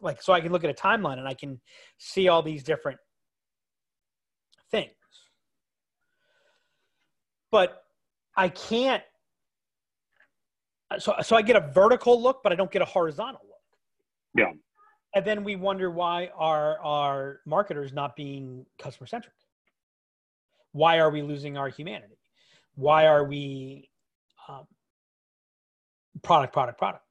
[0.00, 1.60] Like so i can look at a timeline and i can
[1.98, 2.98] see all these different
[4.70, 4.90] things.
[7.52, 7.82] But
[8.36, 9.02] i can't
[10.98, 13.58] so so i get a vertical look but i don't get a horizontal look.
[14.34, 14.52] Yeah.
[15.14, 19.34] And then we wonder why are our marketers not being customer centric
[20.72, 22.18] why are we losing our humanity?
[22.74, 23.90] Why are we
[24.48, 24.66] um,
[26.22, 27.04] product product product?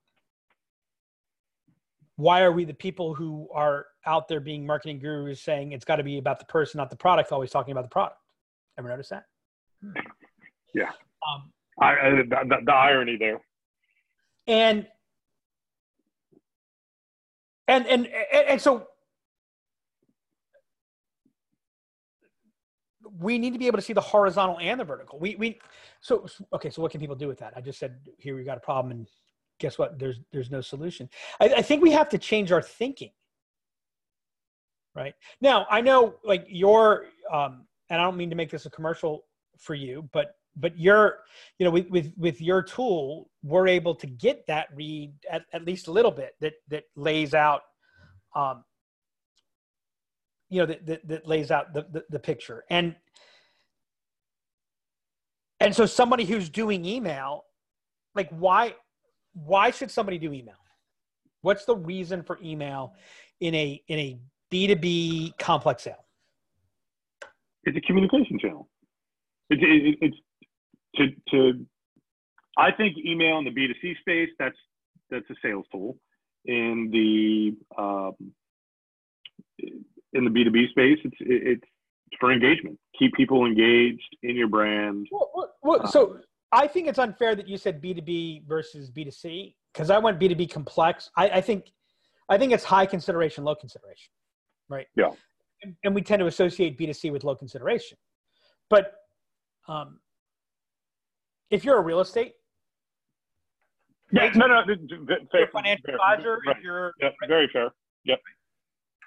[2.15, 5.97] Why are we the people who are out there being marketing gurus saying it's got
[5.97, 8.19] to be about the person not the product always talking about the product?
[8.77, 9.23] Ever notice that?
[10.73, 10.89] Yeah.
[11.27, 13.39] um, I, I the, the, the irony there.
[14.47, 14.85] and
[17.69, 18.87] and and and, and so
[23.19, 25.19] we need to be able to see the horizontal and the vertical.
[25.19, 25.59] We we
[26.01, 27.53] so okay so what can people do with that?
[27.55, 29.07] I just said here we got a problem and
[29.59, 29.99] guess what?
[29.99, 31.09] There's there's no solution.
[31.39, 33.11] I, I think we have to change our thinking.
[34.95, 35.13] Right?
[35.39, 39.23] Now i know like your um and i don't mean to make this a commercial
[39.57, 41.19] for you but but you're
[41.57, 45.63] you know with with with your tool we're able to get that read at, at
[45.63, 47.61] least a little bit that that lays out
[48.35, 48.63] um
[50.49, 52.63] you know that that, that lays out the, the the picture.
[52.69, 52.95] And
[55.59, 57.45] and so somebody who's doing email
[58.15, 58.75] like why
[59.33, 60.55] why should somebody do email?
[61.41, 62.95] What's the reason for email
[63.39, 64.19] in a in a
[64.51, 66.05] b2b complex sale?
[67.63, 68.67] It's a communication channel.
[69.49, 70.17] It, it, it's
[70.95, 71.65] to to.
[72.57, 74.57] I think email in the B two C space that's
[75.09, 75.97] that's a sales tool.
[76.45, 78.13] In the um,
[80.13, 81.63] in the B two B space, it's it's
[82.19, 82.77] for engagement.
[82.97, 85.07] Keep people engaged in your brand.
[85.11, 86.19] Well, well, well, so
[86.51, 89.89] I think it's unfair that you said B two B versus B two C because
[89.89, 91.09] I went B two B complex.
[91.15, 91.71] I, I think,
[92.27, 94.11] I think it's high consideration, low consideration,
[94.67, 94.87] right?
[94.95, 95.11] Yeah.
[95.61, 97.97] And, and we tend to associate B two C with low consideration,
[98.69, 98.93] but
[99.67, 99.99] um,
[101.49, 102.33] if you're a real estate,
[104.11, 106.57] Yeah, no, no, th- th- you're fair, a financial fair, advisor, right.
[106.57, 107.69] if you're Yeah, very fair.
[108.05, 108.19] Yep.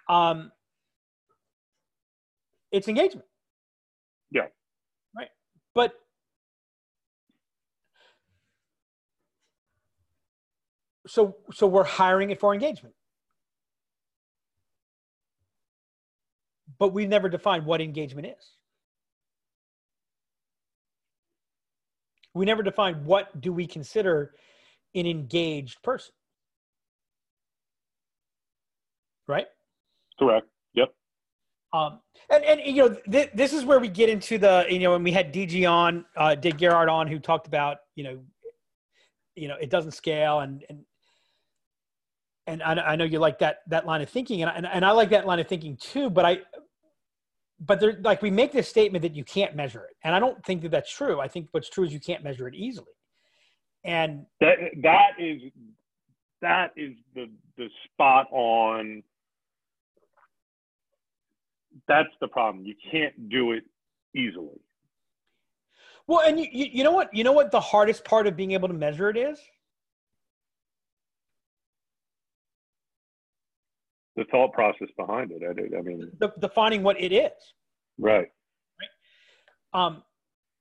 [0.08, 0.52] Um,
[2.70, 3.26] it's engagement.
[4.30, 4.46] Yeah.
[5.16, 5.28] Right.
[5.74, 5.94] But
[11.06, 12.94] so so we're hiring it for engagement.
[16.78, 18.56] But we've never defined what engagement is.
[22.34, 24.34] We never defined what do we consider
[24.94, 26.12] an engaged person.
[29.28, 29.46] Right?
[30.18, 30.46] Correct.
[30.74, 30.94] Yep.
[31.72, 34.92] Um, and, and you know, th- this is where we get into the, you know,
[34.92, 38.18] when we had DG on, uh, Dave Gerhardt on, who talked about, you know,
[39.34, 40.84] you know, it doesn't scale and, and,
[42.46, 44.90] and I, I know you like that, that line of thinking and, and, and I
[44.90, 46.40] like that line of thinking too, but I,
[47.64, 49.96] but there, like we make this statement that you can't measure it.
[50.04, 51.20] And I don't think that that's true.
[51.20, 52.92] I think what's true is you can't measure it easily.
[53.84, 55.42] And that, that is,
[56.40, 59.02] that is the, the spot on
[61.88, 62.64] that's the problem.
[62.64, 63.64] You can't do it
[64.14, 64.60] easily.
[66.06, 67.14] Well, and you, you know what?
[67.14, 69.38] You know what the hardest part of being able to measure it is?
[74.16, 75.42] The thought process behind it.
[75.42, 77.32] I, I mean, the, defining what it is.
[77.98, 78.28] Right.
[78.80, 78.90] Right.
[79.72, 80.02] Um,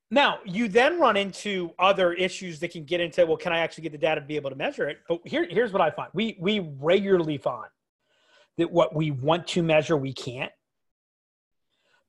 [0.10, 3.26] now you then run into other issues that can get into.
[3.26, 5.00] Well, can I actually get the data to be able to measure it?
[5.08, 7.70] But here, here's what I find: we we regularly find
[8.58, 10.52] that what we want to measure, we can't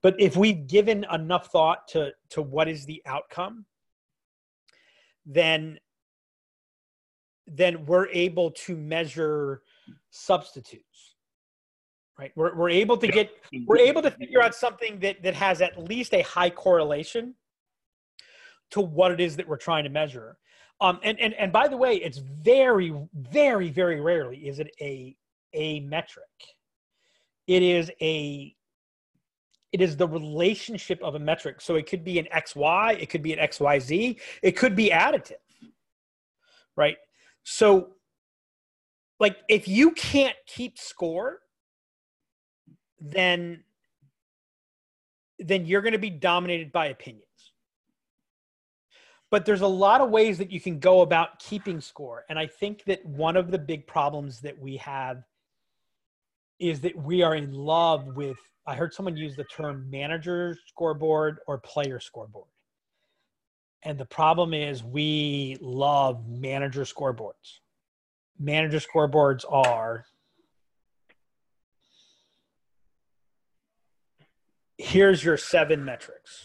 [0.02, 3.64] but if we've given enough thought to to what is the outcome
[5.24, 5.78] then
[7.46, 9.62] then we're able to measure
[10.10, 11.11] substitutes
[12.22, 13.30] right we're, we're able to get
[13.66, 17.34] we're able to figure out something that that has at least a high correlation
[18.70, 20.38] to what it is that we're trying to measure
[20.80, 25.16] um and and, and by the way it's very very very rarely is it a
[25.54, 26.24] a metric
[27.46, 28.54] it is a
[29.72, 31.62] it is the relationship of a metric.
[31.62, 35.32] So it could be an XY, it could be an XYZ, it could be additive.
[36.76, 36.98] Right?
[37.42, 37.94] So
[39.18, 41.41] like if you can't keep score,
[43.10, 43.64] then
[45.38, 47.26] then you're going to be dominated by opinions.
[49.30, 52.24] But there's a lot of ways that you can go about keeping score.
[52.28, 55.24] And I think that one of the big problems that we have
[56.60, 58.36] is that we are in love with
[58.66, 62.46] I heard someone use the term manager scoreboard or player scoreboard.
[63.82, 67.58] And the problem is we love manager scoreboards.
[68.38, 70.04] Manager scoreboards are
[74.78, 76.44] here's your seven metrics,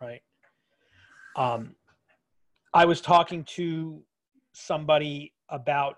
[0.00, 0.22] right?
[1.36, 1.74] Um,
[2.74, 4.02] I was talking to
[4.52, 5.96] somebody about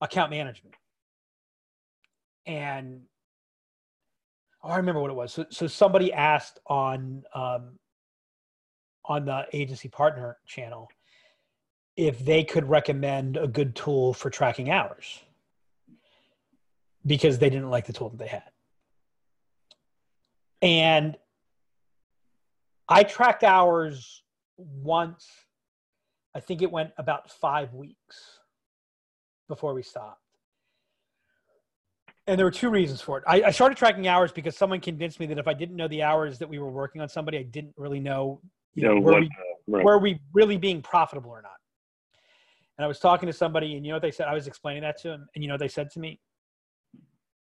[0.00, 0.74] account management.
[2.46, 3.02] And
[4.64, 5.32] oh, I remember what it was.
[5.32, 7.78] So, so somebody asked on um,
[9.04, 10.88] on the agency partner channel
[11.96, 15.20] if they could recommend a good tool for tracking hours
[17.04, 18.51] because they didn't like the tool that they had.
[20.62, 21.16] And
[22.88, 24.22] I tracked hours
[24.56, 25.28] once.
[26.34, 28.38] I think it went about five weeks
[29.48, 30.22] before we stopped
[32.26, 33.24] and there were two reasons for it.
[33.26, 36.02] I, I, started tracking hours because someone convinced me that if I didn't know the
[36.02, 38.40] hours that we were working on somebody, I didn't really know,
[38.74, 39.84] you know, were, what, we, uh, right.
[39.84, 41.52] were we really being profitable or not.
[42.78, 44.28] And I was talking to somebody, and you know what they said?
[44.28, 46.20] I was explaining that to them, and you know what they said to me?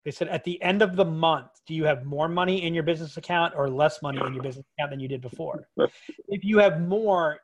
[0.06, 2.84] They said, at the end of the month, do you have more money in your
[2.84, 5.68] business account or less money in your business account than you did before?
[5.76, 7.40] if you have more,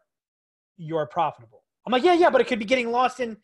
[0.78, 1.64] you're profitable.
[1.84, 3.36] I'm like, yeah, yeah, but it could be getting lost in.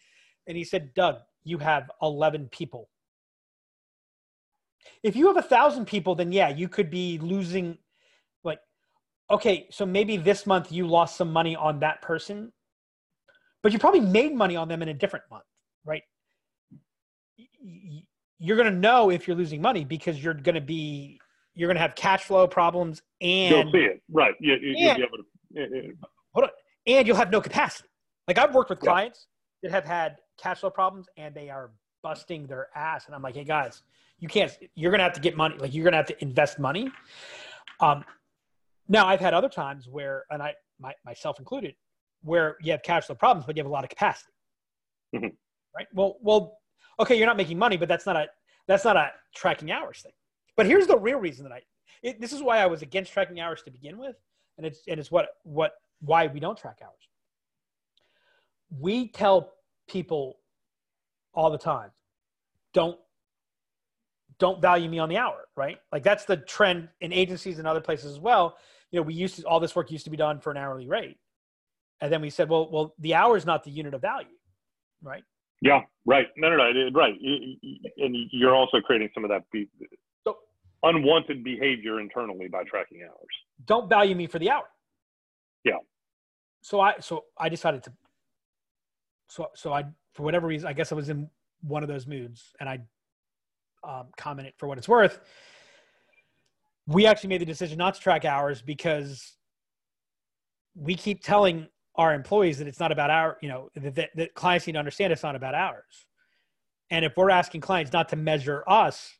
[0.47, 2.89] And he said, Doug, you have 11 people
[5.03, 7.79] if you have a thousand people, then yeah, you could be losing
[8.45, 8.61] like,
[9.31, 12.53] okay, so maybe this month you lost some money on that person,
[13.63, 15.45] but you probably made money on them in a different month,
[15.85, 16.03] right?
[18.39, 21.21] You're going to know if you're losing money because you're going to be,
[21.55, 24.03] you're going to have cash flow problems and you'll see it.
[24.11, 24.35] Right.
[24.39, 25.97] You, you, will be able to,
[26.33, 26.51] hold on.
[26.87, 27.89] And you'll have no capacity.
[28.27, 29.27] Like I've worked with clients
[29.63, 29.71] yeah.
[29.71, 31.73] that have had cash flow problems and they are
[32.03, 33.07] busting their ass.
[33.07, 33.83] And I'm like, hey guys,
[34.19, 36.91] you can't you're gonna have to get money like you're gonna have to invest money
[37.81, 38.05] um
[38.89, 41.75] now i've had other times where and i my, myself included
[42.23, 44.33] where you have cash flow problems but you have a lot of capacity
[45.15, 45.29] mm-hmm.
[45.77, 46.58] right well well
[47.01, 48.27] okay you're not making money but that's not a
[48.67, 50.13] that's not a tracking hours thing
[50.57, 51.61] but here's the real reason that i
[52.03, 54.17] it, this is why i was against tracking hours to begin with
[54.57, 57.09] and it's and it's what what why we don't track hours
[58.81, 59.53] we tell
[59.89, 60.39] people
[61.35, 61.91] all the time
[62.73, 62.99] don't
[64.39, 65.79] don't value me on the hour, right?
[65.93, 68.57] Like that's the trend in agencies and other places as well.
[68.91, 70.87] You know, we used to all this work used to be done for an hourly
[70.87, 71.19] rate,
[72.01, 74.29] and then we said, well, well, the hour is not the unit of value,
[75.03, 75.25] right?
[75.61, 76.27] Yeah, right.
[76.37, 77.15] No, no, no, right.
[77.97, 79.69] And you're also creating some of that be-
[80.25, 80.37] so,
[80.83, 83.27] unwanted behavior internally by tracking hours.
[83.67, 84.65] Don't value me for the hour.
[85.65, 85.79] Yeah.
[86.63, 87.93] So I so I decided to.
[89.29, 89.85] So so I
[90.15, 91.29] for whatever reason I guess I was in
[91.63, 92.79] one of those moods and I
[93.85, 95.21] um, comment it for what it's worth.
[96.87, 99.37] We actually made the decision not to track hours because
[100.75, 101.69] we keep telling
[101.99, 105.13] our employees that it's not about our, you know, that, that, clients need to understand
[105.13, 106.07] it's not about ours.
[106.91, 109.13] And if we're asking clients not to measure us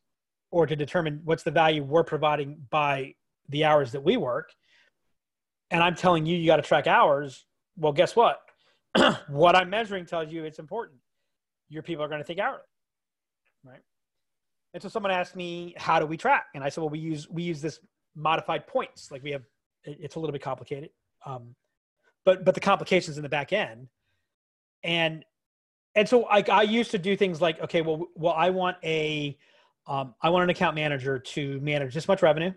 [0.53, 3.15] or to determine what's the value we're providing by
[3.49, 4.53] the hours that we work,
[5.71, 7.45] and I'm telling you you got to track hours,
[7.77, 8.41] well, guess what?
[9.29, 11.01] what I'm measuring tells you it's important.
[11.69, 12.63] Your people are going to think hourly,
[13.65, 13.83] right?
[14.73, 16.47] And so someone asked me, how do we track?
[16.55, 17.81] And I said, well, we use, we use this
[18.15, 19.11] modified points.
[19.11, 19.43] Like we have,
[19.85, 20.91] it's a little bit complicated.
[21.27, 21.55] Um,
[22.29, 23.89] but, but the complications in the back end.
[24.85, 25.25] And,
[25.95, 29.39] and so I, I used to do things like, okay, well, well, I want a,
[29.87, 32.53] um, I want an account manager to manage this much revenue.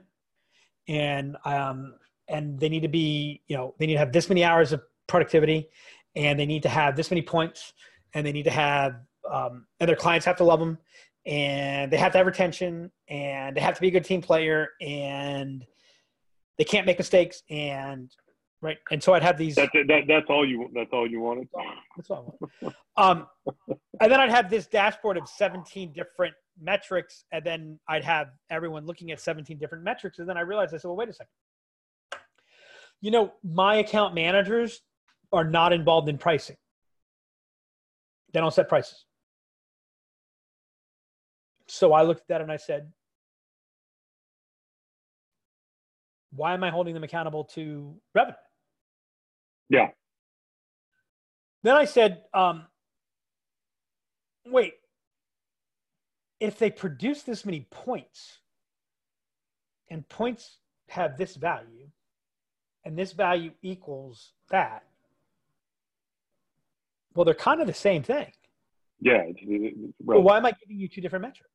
[0.89, 1.93] And, um,
[2.27, 4.81] and they need to be, you know, they need to have this many hours of
[5.07, 5.69] productivity
[6.17, 7.71] and they need to have this many points
[8.13, 8.95] and they need to have,
[9.31, 10.77] um, and their clients have to love them
[11.25, 14.67] and they have to have retention and they have to be a good team player
[14.81, 15.65] and
[16.57, 18.11] they can't make mistakes and
[18.61, 21.47] right and so i'd have these that's that, that's all you that's all you wanted
[21.95, 22.75] that's all I want.
[22.97, 23.27] um
[23.99, 28.85] and then i'd have this dashboard of 17 different metrics and then i'd have everyone
[28.85, 31.31] looking at 17 different metrics and then i realized i said well wait a second
[33.01, 34.81] you know my account managers
[35.33, 36.57] are not involved in pricing
[38.33, 39.05] they don't set prices
[41.71, 42.91] so I looked at that and I said,
[46.31, 48.35] why am I holding them accountable to revenue?
[49.71, 49.87] Yeah.
[51.63, 52.65] Then I said, um,
[54.45, 54.73] wait,
[56.41, 58.39] if they produce this many points
[59.89, 60.57] and points
[60.89, 61.87] have this value
[62.83, 64.83] and this value equals that,
[67.13, 68.31] well, they're kind of the same thing.
[68.99, 69.23] Yeah.
[69.99, 71.49] Well, why am I giving you two different metrics?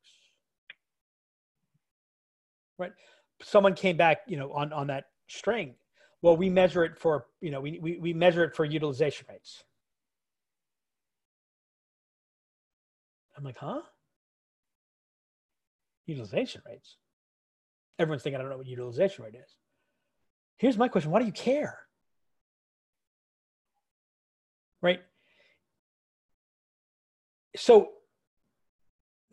[2.78, 2.92] Right.
[3.42, 5.74] Someone came back, you know, on, on that string.
[6.22, 9.62] Well, we measure it for, you know, we, we, we measure it for utilization rates.
[13.36, 13.82] I'm like, huh?
[16.06, 16.96] Utilization rates.
[17.98, 19.56] Everyone's thinking, I don't know what utilization rate is.
[20.56, 21.78] Here's my question Why do you care?
[24.82, 25.00] Right?
[27.56, 27.88] so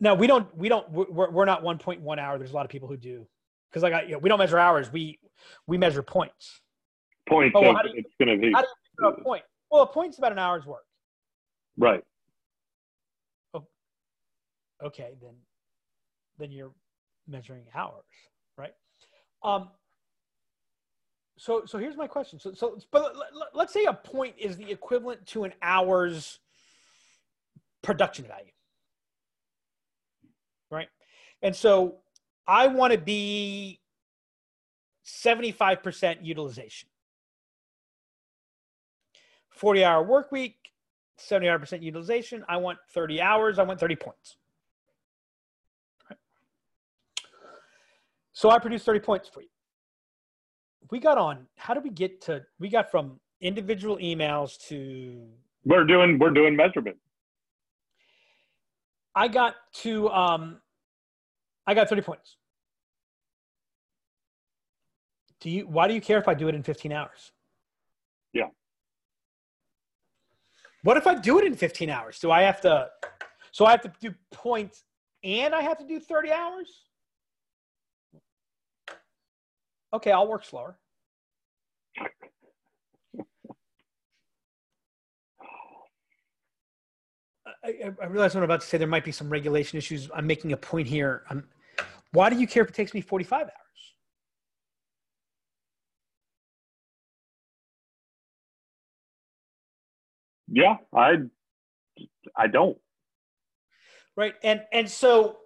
[0.00, 2.88] now we don't we don't we're, we're not 1.1 hour there's a lot of people
[2.88, 3.26] who do
[3.70, 5.18] because like I, you know, we don't measure hours we
[5.66, 6.60] we measure points
[7.28, 8.66] points oh, well, you, it's going to be how do
[9.00, 10.84] you a point well a point's about an hour's work
[11.78, 12.02] right
[13.54, 13.64] oh,
[14.84, 15.34] okay then
[16.38, 16.72] then you're
[17.26, 18.04] measuring hours
[18.58, 18.74] right
[19.42, 19.68] um
[21.36, 23.14] so so here's my question so so but
[23.54, 26.38] let's say a point is the equivalent to an hour's
[27.84, 28.50] production value.
[30.70, 30.88] Right.
[31.42, 31.98] And so
[32.48, 33.78] I want to be
[35.06, 36.88] 75% utilization.
[39.64, 40.56] 40 hour work week,
[41.18, 42.44] 75% utilization.
[42.50, 43.58] I want 30 hours.
[43.58, 44.36] I want 30 points.
[46.10, 46.18] Right.
[48.34, 49.48] So I produced 30 points for you.
[50.90, 55.26] We got on, how did we get to, we got from individual emails to.
[55.64, 56.98] We're doing, we're doing measurement.
[59.14, 60.58] I got to um,
[61.66, 62.36] I got 30 points.
[65.40, 67.32] Do you why do you care if I do it in 15 hours?
[68.34, 68.48] Yeah.
[70.84, 72.18] What if I do it in 15 hours?
[72.18, 72.90] Do I have to
[73.52, 74.84] so I have to do points
[75.22, 76.84] and I have to do 30 hours?
[79.94, 80.76] Okay, I'll work slower.
[87.64, 88.76] I, I realize what I'm about to say.
[88.76, 90.10] There might be some regulation issues.
[90.14, 91.22] I'm making a point here.
[91.30, 91.48] I'm,
[92.12, 93.63] why do you care if it takes me 45 hours?
[100.54, 101.14] Yeah, I,
[102.36, 102.78] I don't.
[104.16, 105.38] Right, and and so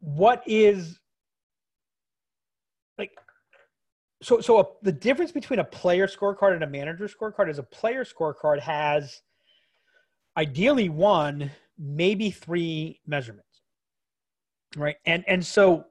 [0.00, 1.00] what is
[2.98, 3.12] like
[4.22, 7.62] so so a, the difference between a player scorecard and a manager scorecard is a
[7.62, 9.22] player scorecard has
[10.36, 13.62] ideally one, maybe three measurements.
[14.76, 14.96] Right.
[15.06, 15.86] And and so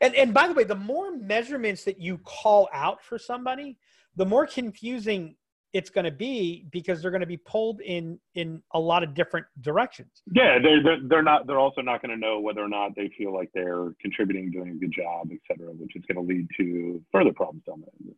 [0.00, 3.78] and and by the way, the more measurements that you call out for somebody,
[4.16, 5.36] the more confusing
[5.72, 9.12] it's going to be because they're going to be pulled in in a lot of
[9.12, 10.22] different directions.
[10.32, 11.46] Yeah, they're they're, they're not.
[11.46, 14.70] They're also not going to know whether or not they feel like they're contributing, doing
[14.70, 18.14] a good job, et cetera, which is going to lead to further problems down there.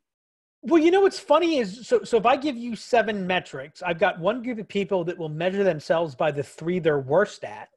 [0.63, 3.99] Well, you know what's funny is so so if I give you seven metrics, I've
[3.99, 7.69] got one group of people that will measure themselves by the three they're worst at,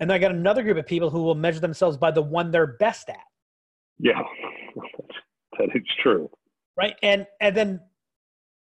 [0.00, 2.50] and then I got another group of people who will measure themselves by the one
[2.50, 3.20] they're best at.
[3.98, 4.22] Yeah,
[5.58, 6.30] that is true.
[6.76, 7.80] Right, and and then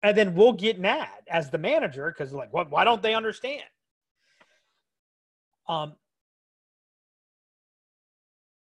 [0.02, 3.64] and then we'll get mad as the manager because like what why don't they understand?
[5.68, 5.94] Um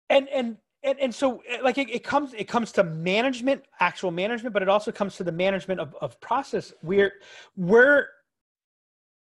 [0.10, 4.12] and and and, and so eh, like it, it comes it comes to management actual
[4.12, 6.74] management but it also comes to the management of, of process.
[6.84, 7.14] We're
[7.56, 8.08] we're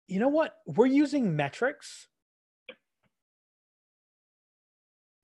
[0.08, 0.56] you know what?
[0.66, 2.07] We're using metrics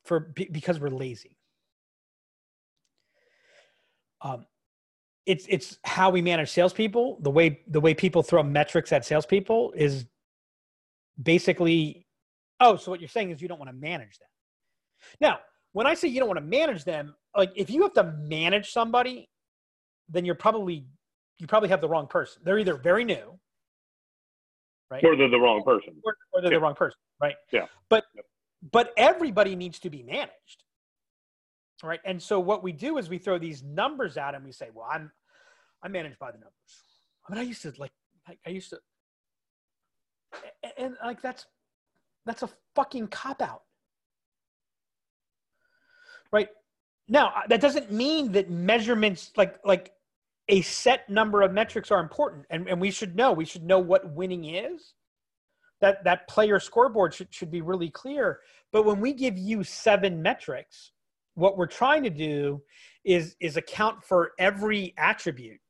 [0.05, 1.37] for because we're lazy
[4.23, 4.47] um
[5.27, 7.19] it's it's how we manage salespeople.
[7.21, 10.05] The way the way people throw metrics at salespeople is
[11.23, 12.07] basically,
[12.61, 14.29] oh, so what you're saying is you don't want to manage them.
[15.21, 15.39] Now,
[15.73, 18.71] when I say you don't want to manage them, like if you have to manage
[18.71, 19.29] somebody,
[20.09, 20.87] then you're probably
[21.39, 22.43] you probably have the wrong person.
[22.45, 23.39] They're either very new,
[24.91, 26.59] right, or they're the wrong person, or, or they're yeah.
[26.59, 27.37] the wrong person, right?
[27.51, 27.67] Yeah.
[27.89, 28.05] But
[28.73, 30.65] but everybody needs to be managed
[31.85, 32.01] right?
[32.05, 34.87] And so what we do is we throw these numbers out and we say, well,
[34.91, 35.11] I'm
[35.83, 36.53] I'm managed by the numbers.
[37.29, 37.93] I mean, I used to like
[38.47, 38.79] I, used to
[40.63, 41.47] and, and like that's
[42.27, 43.63] that's a fucking cop out.
[46.33, 46.49] Right?
[47.07, 49.93] Now, that doesn't mean that measurements like like
[50.49, 53.79] a set number of metrics are important and, and we should know we should know
[53.79, 54.93] what winning is
[55.85, 58.41] that that player scoreboard should, should be really clear.
[58.73, 60.93] But when we give you seven metrics
[61.35, 62.63] what we're trying to do
[63.05, 65.61] is is account for every attribute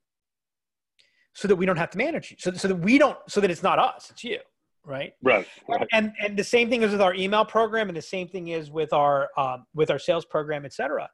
[1.32, 3.50] so that we don't have to manage you so, so that we don't so that
[3.50, 4.38] it's not us it's you
[4.86, 5.14] right?
[5.22, 5.86] Right, right.
[5.92, 8.70] and and the same thing is with our email program and the same thing is
[8.70, 11.08] with our um, with our sales program etc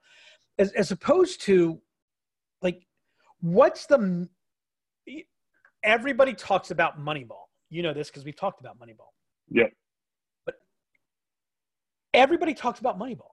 [0.58, 1.80] as, as opposed to
[2.62, 2.84] like
[3.40, 4.28] what's the
[5.84, 9.10] everybody talks about moneyball you know this because we've talked about moneyball
[9.50, 9.64] yeah
[10.44, 10.56] but
[12.12, 13.30] everybody talks about moneyball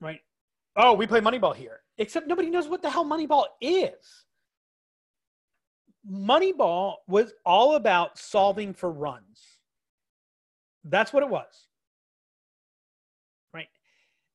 [0.00, 0.20] right
[0.78, 1.80] oh, we play Moneyball here.
[1.98, 4.24] Except nobody knows what the hell Moneyball is.
[6.10, 9.42] Moneyball was all about solving for runs.
[10.84, 11.66] That's what it was.
[13.52, 13.66] Right?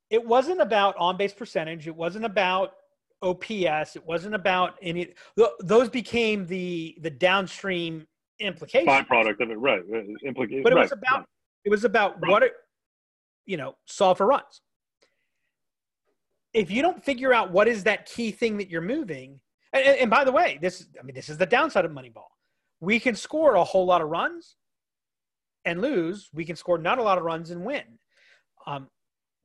[0.09, 1.87] It wasn't about on base percentage.
[1.87, 2.73] It wasn't about
[3.21, 3.95] OPS.
[3.95, 5.13] It wasn't about any.
[5.61, 8.05] Those became the the downstream
[8.39, 8.89] implications.
[8.89, 9.81] Byproduct of it, right?
[10.25, 10.63] Implication.
[10.63, 10.81] But it right.
[10.83, 11.25] was about
[11.65, 12.31] it was about right.
[12.31, 12.53] what it,
[13.45, 14.61] you know, solve for runs
[16.53, 19.39] if you don't figure out what is that key thing that you're moving,
[19.73, 22.29] and, and, by the way, this I mean this is the downside of Moneyball.
[22.79, 24.55] We can score a whole lot of runs
[25.65, 26.29] and lose.
[26.33, 27.83] We can score not a lot of runs and win.
[28.67, 28.87] Um,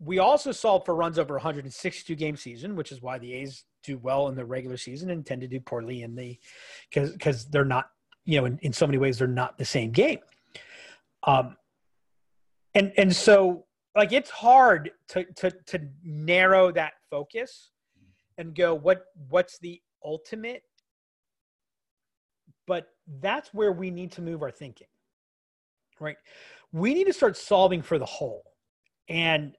[0.01, 3.97] we also solve for runs over 162 game season, which is why the A's do
[3.99, 6.39] well in the regular season and tend to do poorly in the
[6.91, 7.89] because because they're not
[8.29, 10.20] you know in, in so many ways they're not the same game.
[11.24, 11.57] Um,
[12.74, 13.64] and and so
[13.97, 17.70] like it's hard to to to narrow that focus
[18.37, 20.62] and go what what's the ultimate?
[22.66, 22.87] But
[23.20, 24.89] that's where we need to move our thinking
[26.01, 26.16] right?
[26.72, 28.45] We need to start solving for the whole.
[29.09, 29.57] And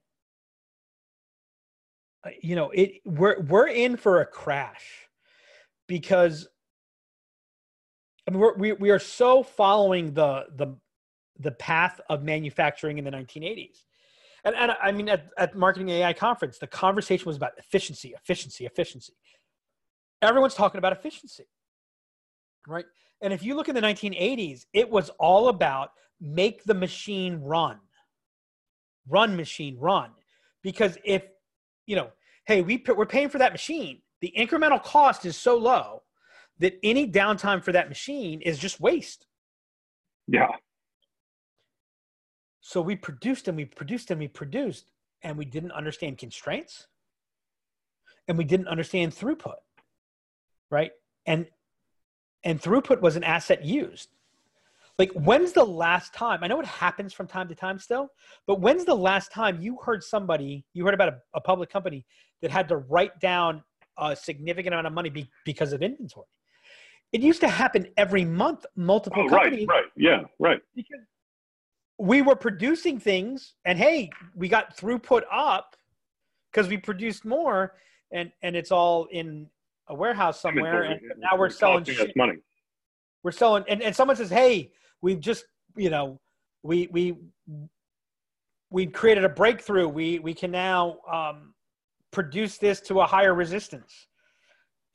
[2.25, 5.07] uh, you know it we're we're in for a crash
[5.87, 6.47] because
[8.29, 10.77] I mean, we're, we we are so following the the
[11.39, 13.83] the path of manufacturing in the 1980s
[14.43, 18.65] and, and I mean, at, at Marketing AI conference, the conversation was about efficiency, efficiency,
[18.65, 19.13] efficiency.
[20.21, 21.45] Everyone's talking about efficiency,
[22.67, 22.85] right?
[23.21, 27.79] And if you look in the 1980s, it was all about make the machine run,
[29.07, 30.11] run machine run.
[30.63, 31.23] Because if,
[31.85, 32.09] you know,
[32.45, 36.03] hey, we, we're paying for that machine, the incremental cost is so low
[36.59, 39.25] that any downtime for that machine is just waste.
[40.27, 40.49] Yeah.
[42.61, 44.91] So we produced and we produced and we produced,
[45.23, 46.87] and we didn't understand constraints,
[48.27, 49.55] and we didn't understand throughput,
[50.69, 50.91] right?
[51.25, 51.47] And
[52.43, 54.09] and throughput was an asset used.
[54.97, 56.43] Like, when's the last time?
[56.43, 58.09] I know it happens from time to time still,
[58.45, 62.05] but when's the last time you heard somebody, you heard about a, a public company
[62.41, 63.63] that had to write down
[63.97, 66.27] a significant amount of money be, because of inventory?
[67.11, 69.67] It used to happen every month, multiple oh, companies.
[69.67, 70.59] Right, right, yeah, right.
[70.75, 71.01] Because
[71.97, 75.75] we were producing things and hey, we got throughput up
[76.51, 77.75] because we produced more
[78.11, 79.47] and and it's all in
[79.87, 82.15] a warehouse somewhere and now we're selling shit.
[82.15, 82.37] money.
[83.23, 85.45] We're selling and, and someone says, Hey, we've just
[85.75, 86.19] you know,
[86.63, 87.15] we we
[88.69, 89.87] we created a breakthrough.
[89.87, 91.53] We we can now um,
[92.11, 94.07] produce this to a higher resistance.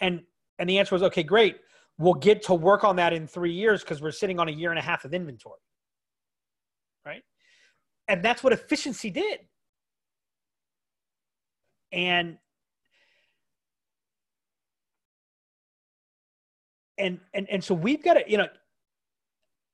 [0.01, 0.23] And
[0.59, 1.57] and the answer was okay, great.
[1.99, 4.71] We'll get to work on that in three years because we're sitting on a year
[4.71, 5.61] and a half of inventory.
[7.07, 7.23] Right.
[8.09, 9.41] And that's what efficiency did.
[11.93, 12.39] And
[16.99, 18.49] and and and so we've got to, you know,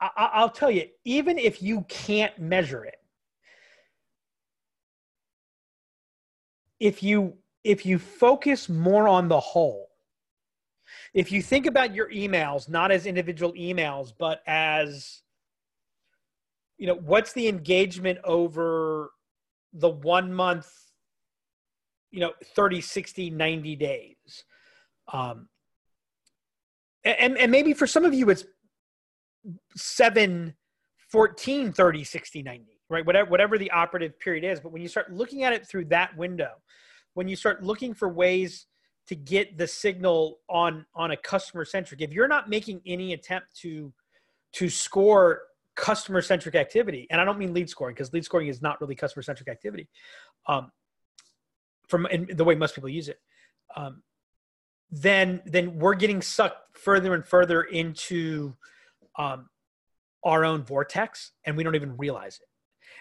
[0.00, 2.96] I, I'll tell you, even if you can't measure it,
[6.78, 9.89] if you if you focus more on the whole
[11.14, 15.22] if you think about your emails not as individual emails but as
[16.80, 19.10] you know what's the engagement over
[19.74, 20.68] the one month
[22.10, 24.44] you know 30 60 90 days?
[25.12, 25.48] Um
[27.04, 28.44] and and maybe for some of you it's
[29.76, 30.54] 7
[31.10, 33.06] 14 30 60 90 right?
[33.06, 34.58] Whatever whatever the operative period is.
[34.58, 36.52] But when you start looking at it through that window
[37.14, 38.66] when you start looking for ways
[39.10, 43.48] to get the signal on on a customer centric if you're not making any attempt
[43.56, 43.92] to
[44.52, 45.42] to score
[45.76, 48.94] customer centric activity and i don't mean lead scoring because lead scoring is not really
[48.94, 49.88] customer centric activity
[50.46, 50.70] um,
[51.88, 53.18] from the way most people use it
[53.76, 54.02] um,
[54.90, 58.54] then then we're getting sucked further and further into
[59.18, 59.48] um,
[60.24, 62.48] our own vortex and we don't even realize it.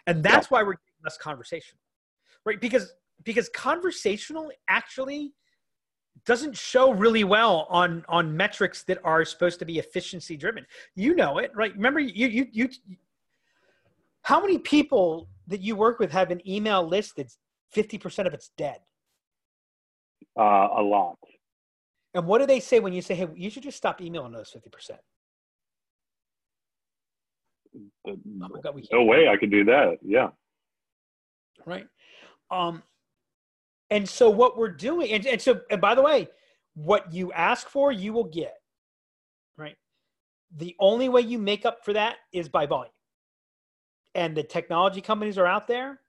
[0.07, 1.77] And that's why we're getting less conversation
[2.45, 2.59] right?
[2.59, 2.93] Because
[3.23, 5.33] because conversational actually
[6.25, 10.65] doesn't show really well on on metrics that are supposed to be efficiency driven.
[10.95, 11.73] You know it, right?
[11.75, 12.69] Remember you you you
[14.23, 17.37] how many people that you work with have an email list that's
[17.75, 18.77] 50% of it's dead?
[20.37, 21.17] Uh, a lot.
[22.13, 24.51] And what do they say when you say, "Hey, you should just stop emailing those
[24.51, 24.97] 50%?"
[28.07, 28.17] oh
[28.61, 29.97] God, no way I could do that.
[30.01, 30.29] Yeah.
[31.65, 31.87] Right.
[32.49, 32.81] Um,
[33.89, 36.27] and so what we're doing, and, and so, and by the way,
[36.75, 38.53] what you ask for, you will get.
[39.57, 39.75] Right.
[40.55, 42.93] The only way you make up for that is by volume.
[44.15, 45.99] And the technology companies are out there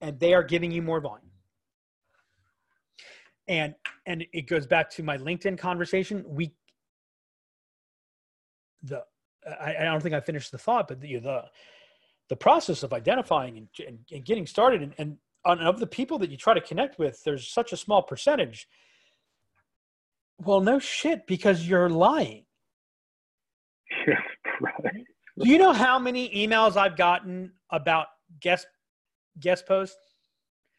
[0.00, 1.30] and they are giving you more volume.
[3.48, 3.74] And
[4.06, 6.24] and it goes back to my LinkedIn conversation.
[6.26, 6.54] We
[8.82, 9.04] the
[9.60, 11.44] I, I don't think I finished the thought, but the the,
[12.28, 16.18] the process of identifying and, and, and getting started and, and on, of the people
[16.18, 18.68] that you try to connect with, there's such a small percentage.
[20.38, 22.44] Well, no shit, because you're lying.
[24.60, 24.94] right.
[25.38, 28.06] Do you know how many emails I've gotten about
[28.40, 28.66] guest
[29.40, 29.96] guest posts?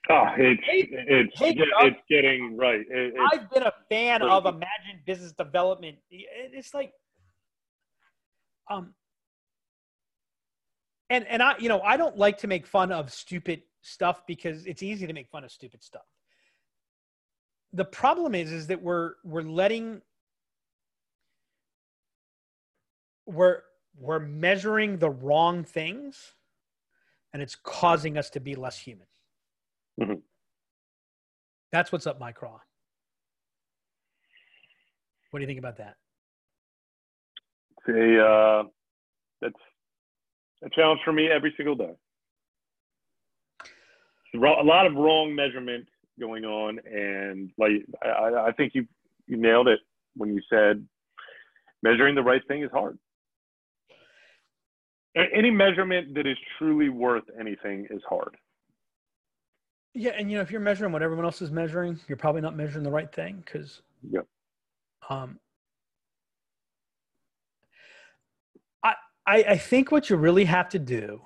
[0.10, 2.82] Oh, it's it's it's getting right.
[2.90, 5.98] It, I've been a fan of Imagine Business Development.
[6.10, 6.92] It's like,
[8.70, 8.94] um,
[11.10, 14.66] and and I you know I don't like to make fun of stupid stuff because
[14.66, 16.06] it's easy to make fun of stupid stuff.
[17.74, 20.02] The problem is is that we're we're letting
[23.26, 23.62] we're
[23.98, 26.34] we're measuring the wrong things
[27.34, 29.08] and it's causing us to be less human.
[30.02, 30.14] Mm-hmm.
[31.72, 32.60] That's what's up my craw.
[35.30, 35.96] What do you think about that?
[37.78, 38.64] It's a, uh,
[39.42, 39.60] that's
[40.64, 41.94] a challenge for me every single day
[44.34, 45.88] a lot of wrong measurement
[46.20, 47.72] going on, and like
[48.04, 48.86] I, I think you
[49.28, 49.80] you nailed it
[50.16, 50.86] when you said
[51.82, 52.98] measuring the right thing is hard.
[55.16, 58.38] Any measurement that is truly worth anything is hard.
[59.94, 62.56] Yeah, and you know if you're measuring what everyone else is measuring, you're probably not
[62.56, 63.82] measuring the right thing because.
[64.10, 64.26] Yep.
[65.10, 65.40] Um,
[69.30, 71.22] I, I think what you really have to do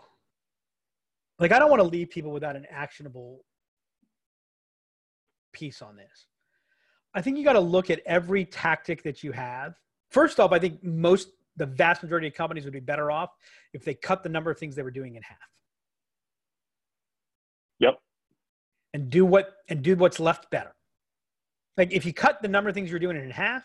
[1.39, 3.43] like I don't want to leave people without an actionable
[5.51, 6.27] piece on this.
[7.13, 9.75] I think you got to look at every tactic that you have.
[10.09, 13.29] First off, I think most the vast majority of companies would be better off
[13.73, 15.37] if they cut the number of things they were doing in half.
[17.79, 17.99] Yep.
[18.93, 20.75] And do what and do what's left better.
[21.77, 23.63] Like if you cut the number of things you're doing in half,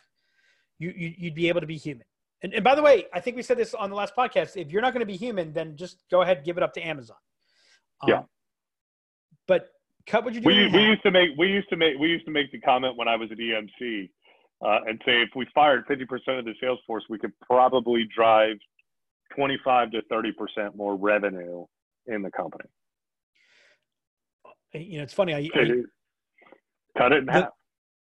[0.78, 2.07] you, you would be able to be human.
[2.42, 4.56] And, and by the way, I think we said this on the last podcast.
[4.56, 6.80] If you're not going to be human, then just go ahead, give it up to
[6.80, 7.16] Amazon.
[8.02, 8.22] Um, yeah.
[9.46, 9.68] But
[10.06, 10.46] cut what you do.
[10.46, 12.96] We, we used to make we used to make we used to make the comment
[12.96, 14.10] when I was at EMC
[14.64, 18.56] uh, and say if we fired 50% of the sales force, we could probably drive
[19.34, 21.64] 25 to 30% more revenue
[22.06, 22.64] in the company.
[24.74, 25.34] You know, it's funny.
[25.34, 25.66] I, I
[26.96, 27.48] cut it in the, half.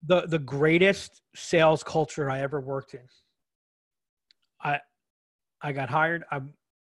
[0.07, 3.01] The the greatest sales culture I ever worked in.
[4.61, 4.79] I
[5.61, 6.23] I got hired.
[6.31, 6.53] I'm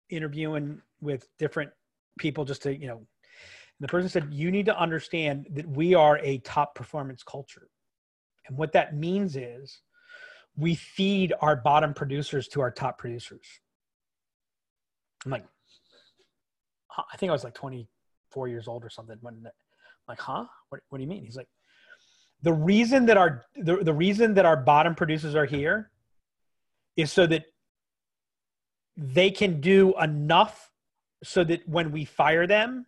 [0.08, 1.70] interviewing with different
[2.18, 3.06] people just to you know.
[3.80, 7.68] The person said, "You need to understand that we are a top performance culture,
[8.46, 9.80] and what that means is."
[10.56, 13.46] we feed our bottom producers to our top producers.
[15.24, 15.44] I'm like,
[16.96, 19.16] I think I was like 24 years old or something.
[19.20, 19.50] When I'm
[20.08, 20.46] like, huh?
[20.68, 21.24] What, what do you mean?
[21.24, 21.48] He's like,
[22.42, 25.90] the reason that our the, the reason that our bottom producers are here
[27.00, 27.44] is so that
[28.96, 30.70] they can do enough
[31.22, 32.86] so that when we fire them,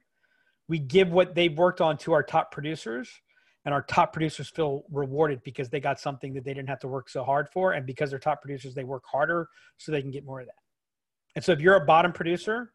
[0.68, 3.10] we give what they've worked on to our top producers
[3.64, 6.88] and our top producers feel rewarded because they got something that they didn't have to
[6.88, 10.10] work so hard for and because they're top producers they work harder so they can
[10.10, 10.54] get more of that.
[11.34, 12.72] And so if you're a bottom producer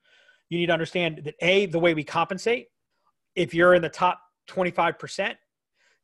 [0.49, 2.67] you need to understand that a the way we compensate
[3.35, 4.19] if you're in the top
[4.49, 5.35] 25%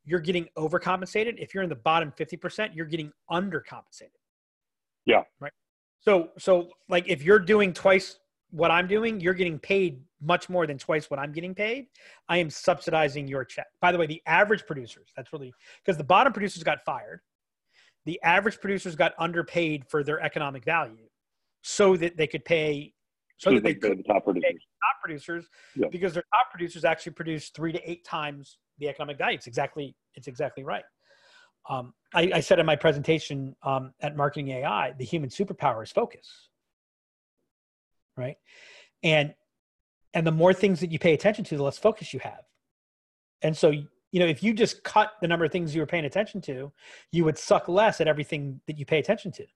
[0.06, 1.38] you're getting overcompensated.
[1.38, 4.18] If you're in the bottom 50% you're getting undercompensated
[5.06, 5.52] yeah right
[6.00, 8.18] so so like if you're doing twice
[8.50, 11.86] what i'm doing you're getting paid much more than twice what I'm getting paid,
[12.28, 13.66] I am subsidizing your check.
[13.80, 15.52] By the way, the average producers, that's really
[15.84, 17.20] because the bottom producers got fired.
[18.06, 21.08] The average producers got underpaid for their economic value
[21.62, 22.92] so that they could pay
[23.38, 25.86] so, so that they, could the top producers, top producers yeah.
[25.90, 29.36] because their top producers actually produce three to eight times the economic value.
[29.36, 30.84] It's exactly it's exactly right.
[31.68, 35.90] Um, I, I, said in my presentation um, at Marketing AI, the human superpower is
[35.90, 36.48] focus,
[38.16, 38.36] right?
[39.02, 39.34] And
[40.12, 42.42] and the more things that you pay attention to the less focus you have.
[43.42, 46.04] And so you know if you just cut the number of things you were paying
[46.04, 46.70] attention to
[47.10, 49.46] you would suck less at everything that you pay attention to.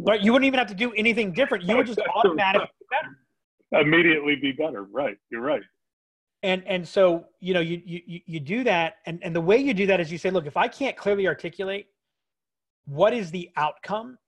[0.00, 0.20] Right?
[0.20, 1.64] You wouldn't even have to do anything different.
[1.64, 3.86] You would just automatically be better.
[3.86, 4.82] immediately be better.
[4.82, 5.16] Right.
[5.30, 5.62] You're right
[6.42, 8.96] and and so you know you you you do that.
[9.06, 11.26] And and the way you do that is you say look if i can't clearly
[11.26, 11.86] articulate
[12.86, 14.18] what is the outcome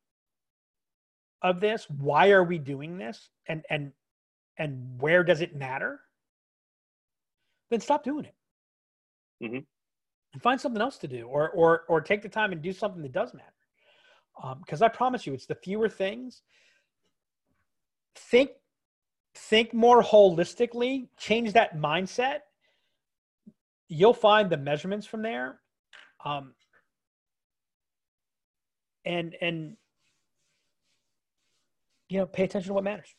[1.42, 3.92] of this why are we doing this and and
[4.58, 6.00] and where does it matter
[7.70, 8.34] then stop doing it.
[9.42, 9.58] Mm-hmm.
[10.32, 13.02] and find something else to do or or or take the time and do something
[13.02, 13.52] that does matter.
[14.60, 16.42] Because um, i promise you it's the fewer things.
[18.14, 18.50] Think
[19.34, 22.40] think more holistically change that mindset
[23.88, 25.60] you'll find the measurements from there
[26.24, 26.54] um,
[29.04, 29.76] and and
[32.08, 33.14] you know, pay attention to what matters.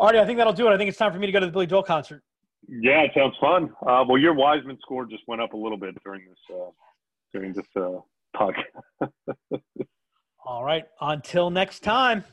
[0.00, 0.72] Artie, I think that'll do it.
[0.72, 2.22] I think it's time for me to go to the Billy Joel concert.
[2.68, 3.70] Yeah, it sounds fun.
[3.86, 6.70] Uh, well, your Weissman score just went up a little bit during this uh,
[7.32, 8.00] during this uh,
[8.36, 9.10] podcast.
[10.46, 10.84] All right.
[11.00, 12.24] Until next time.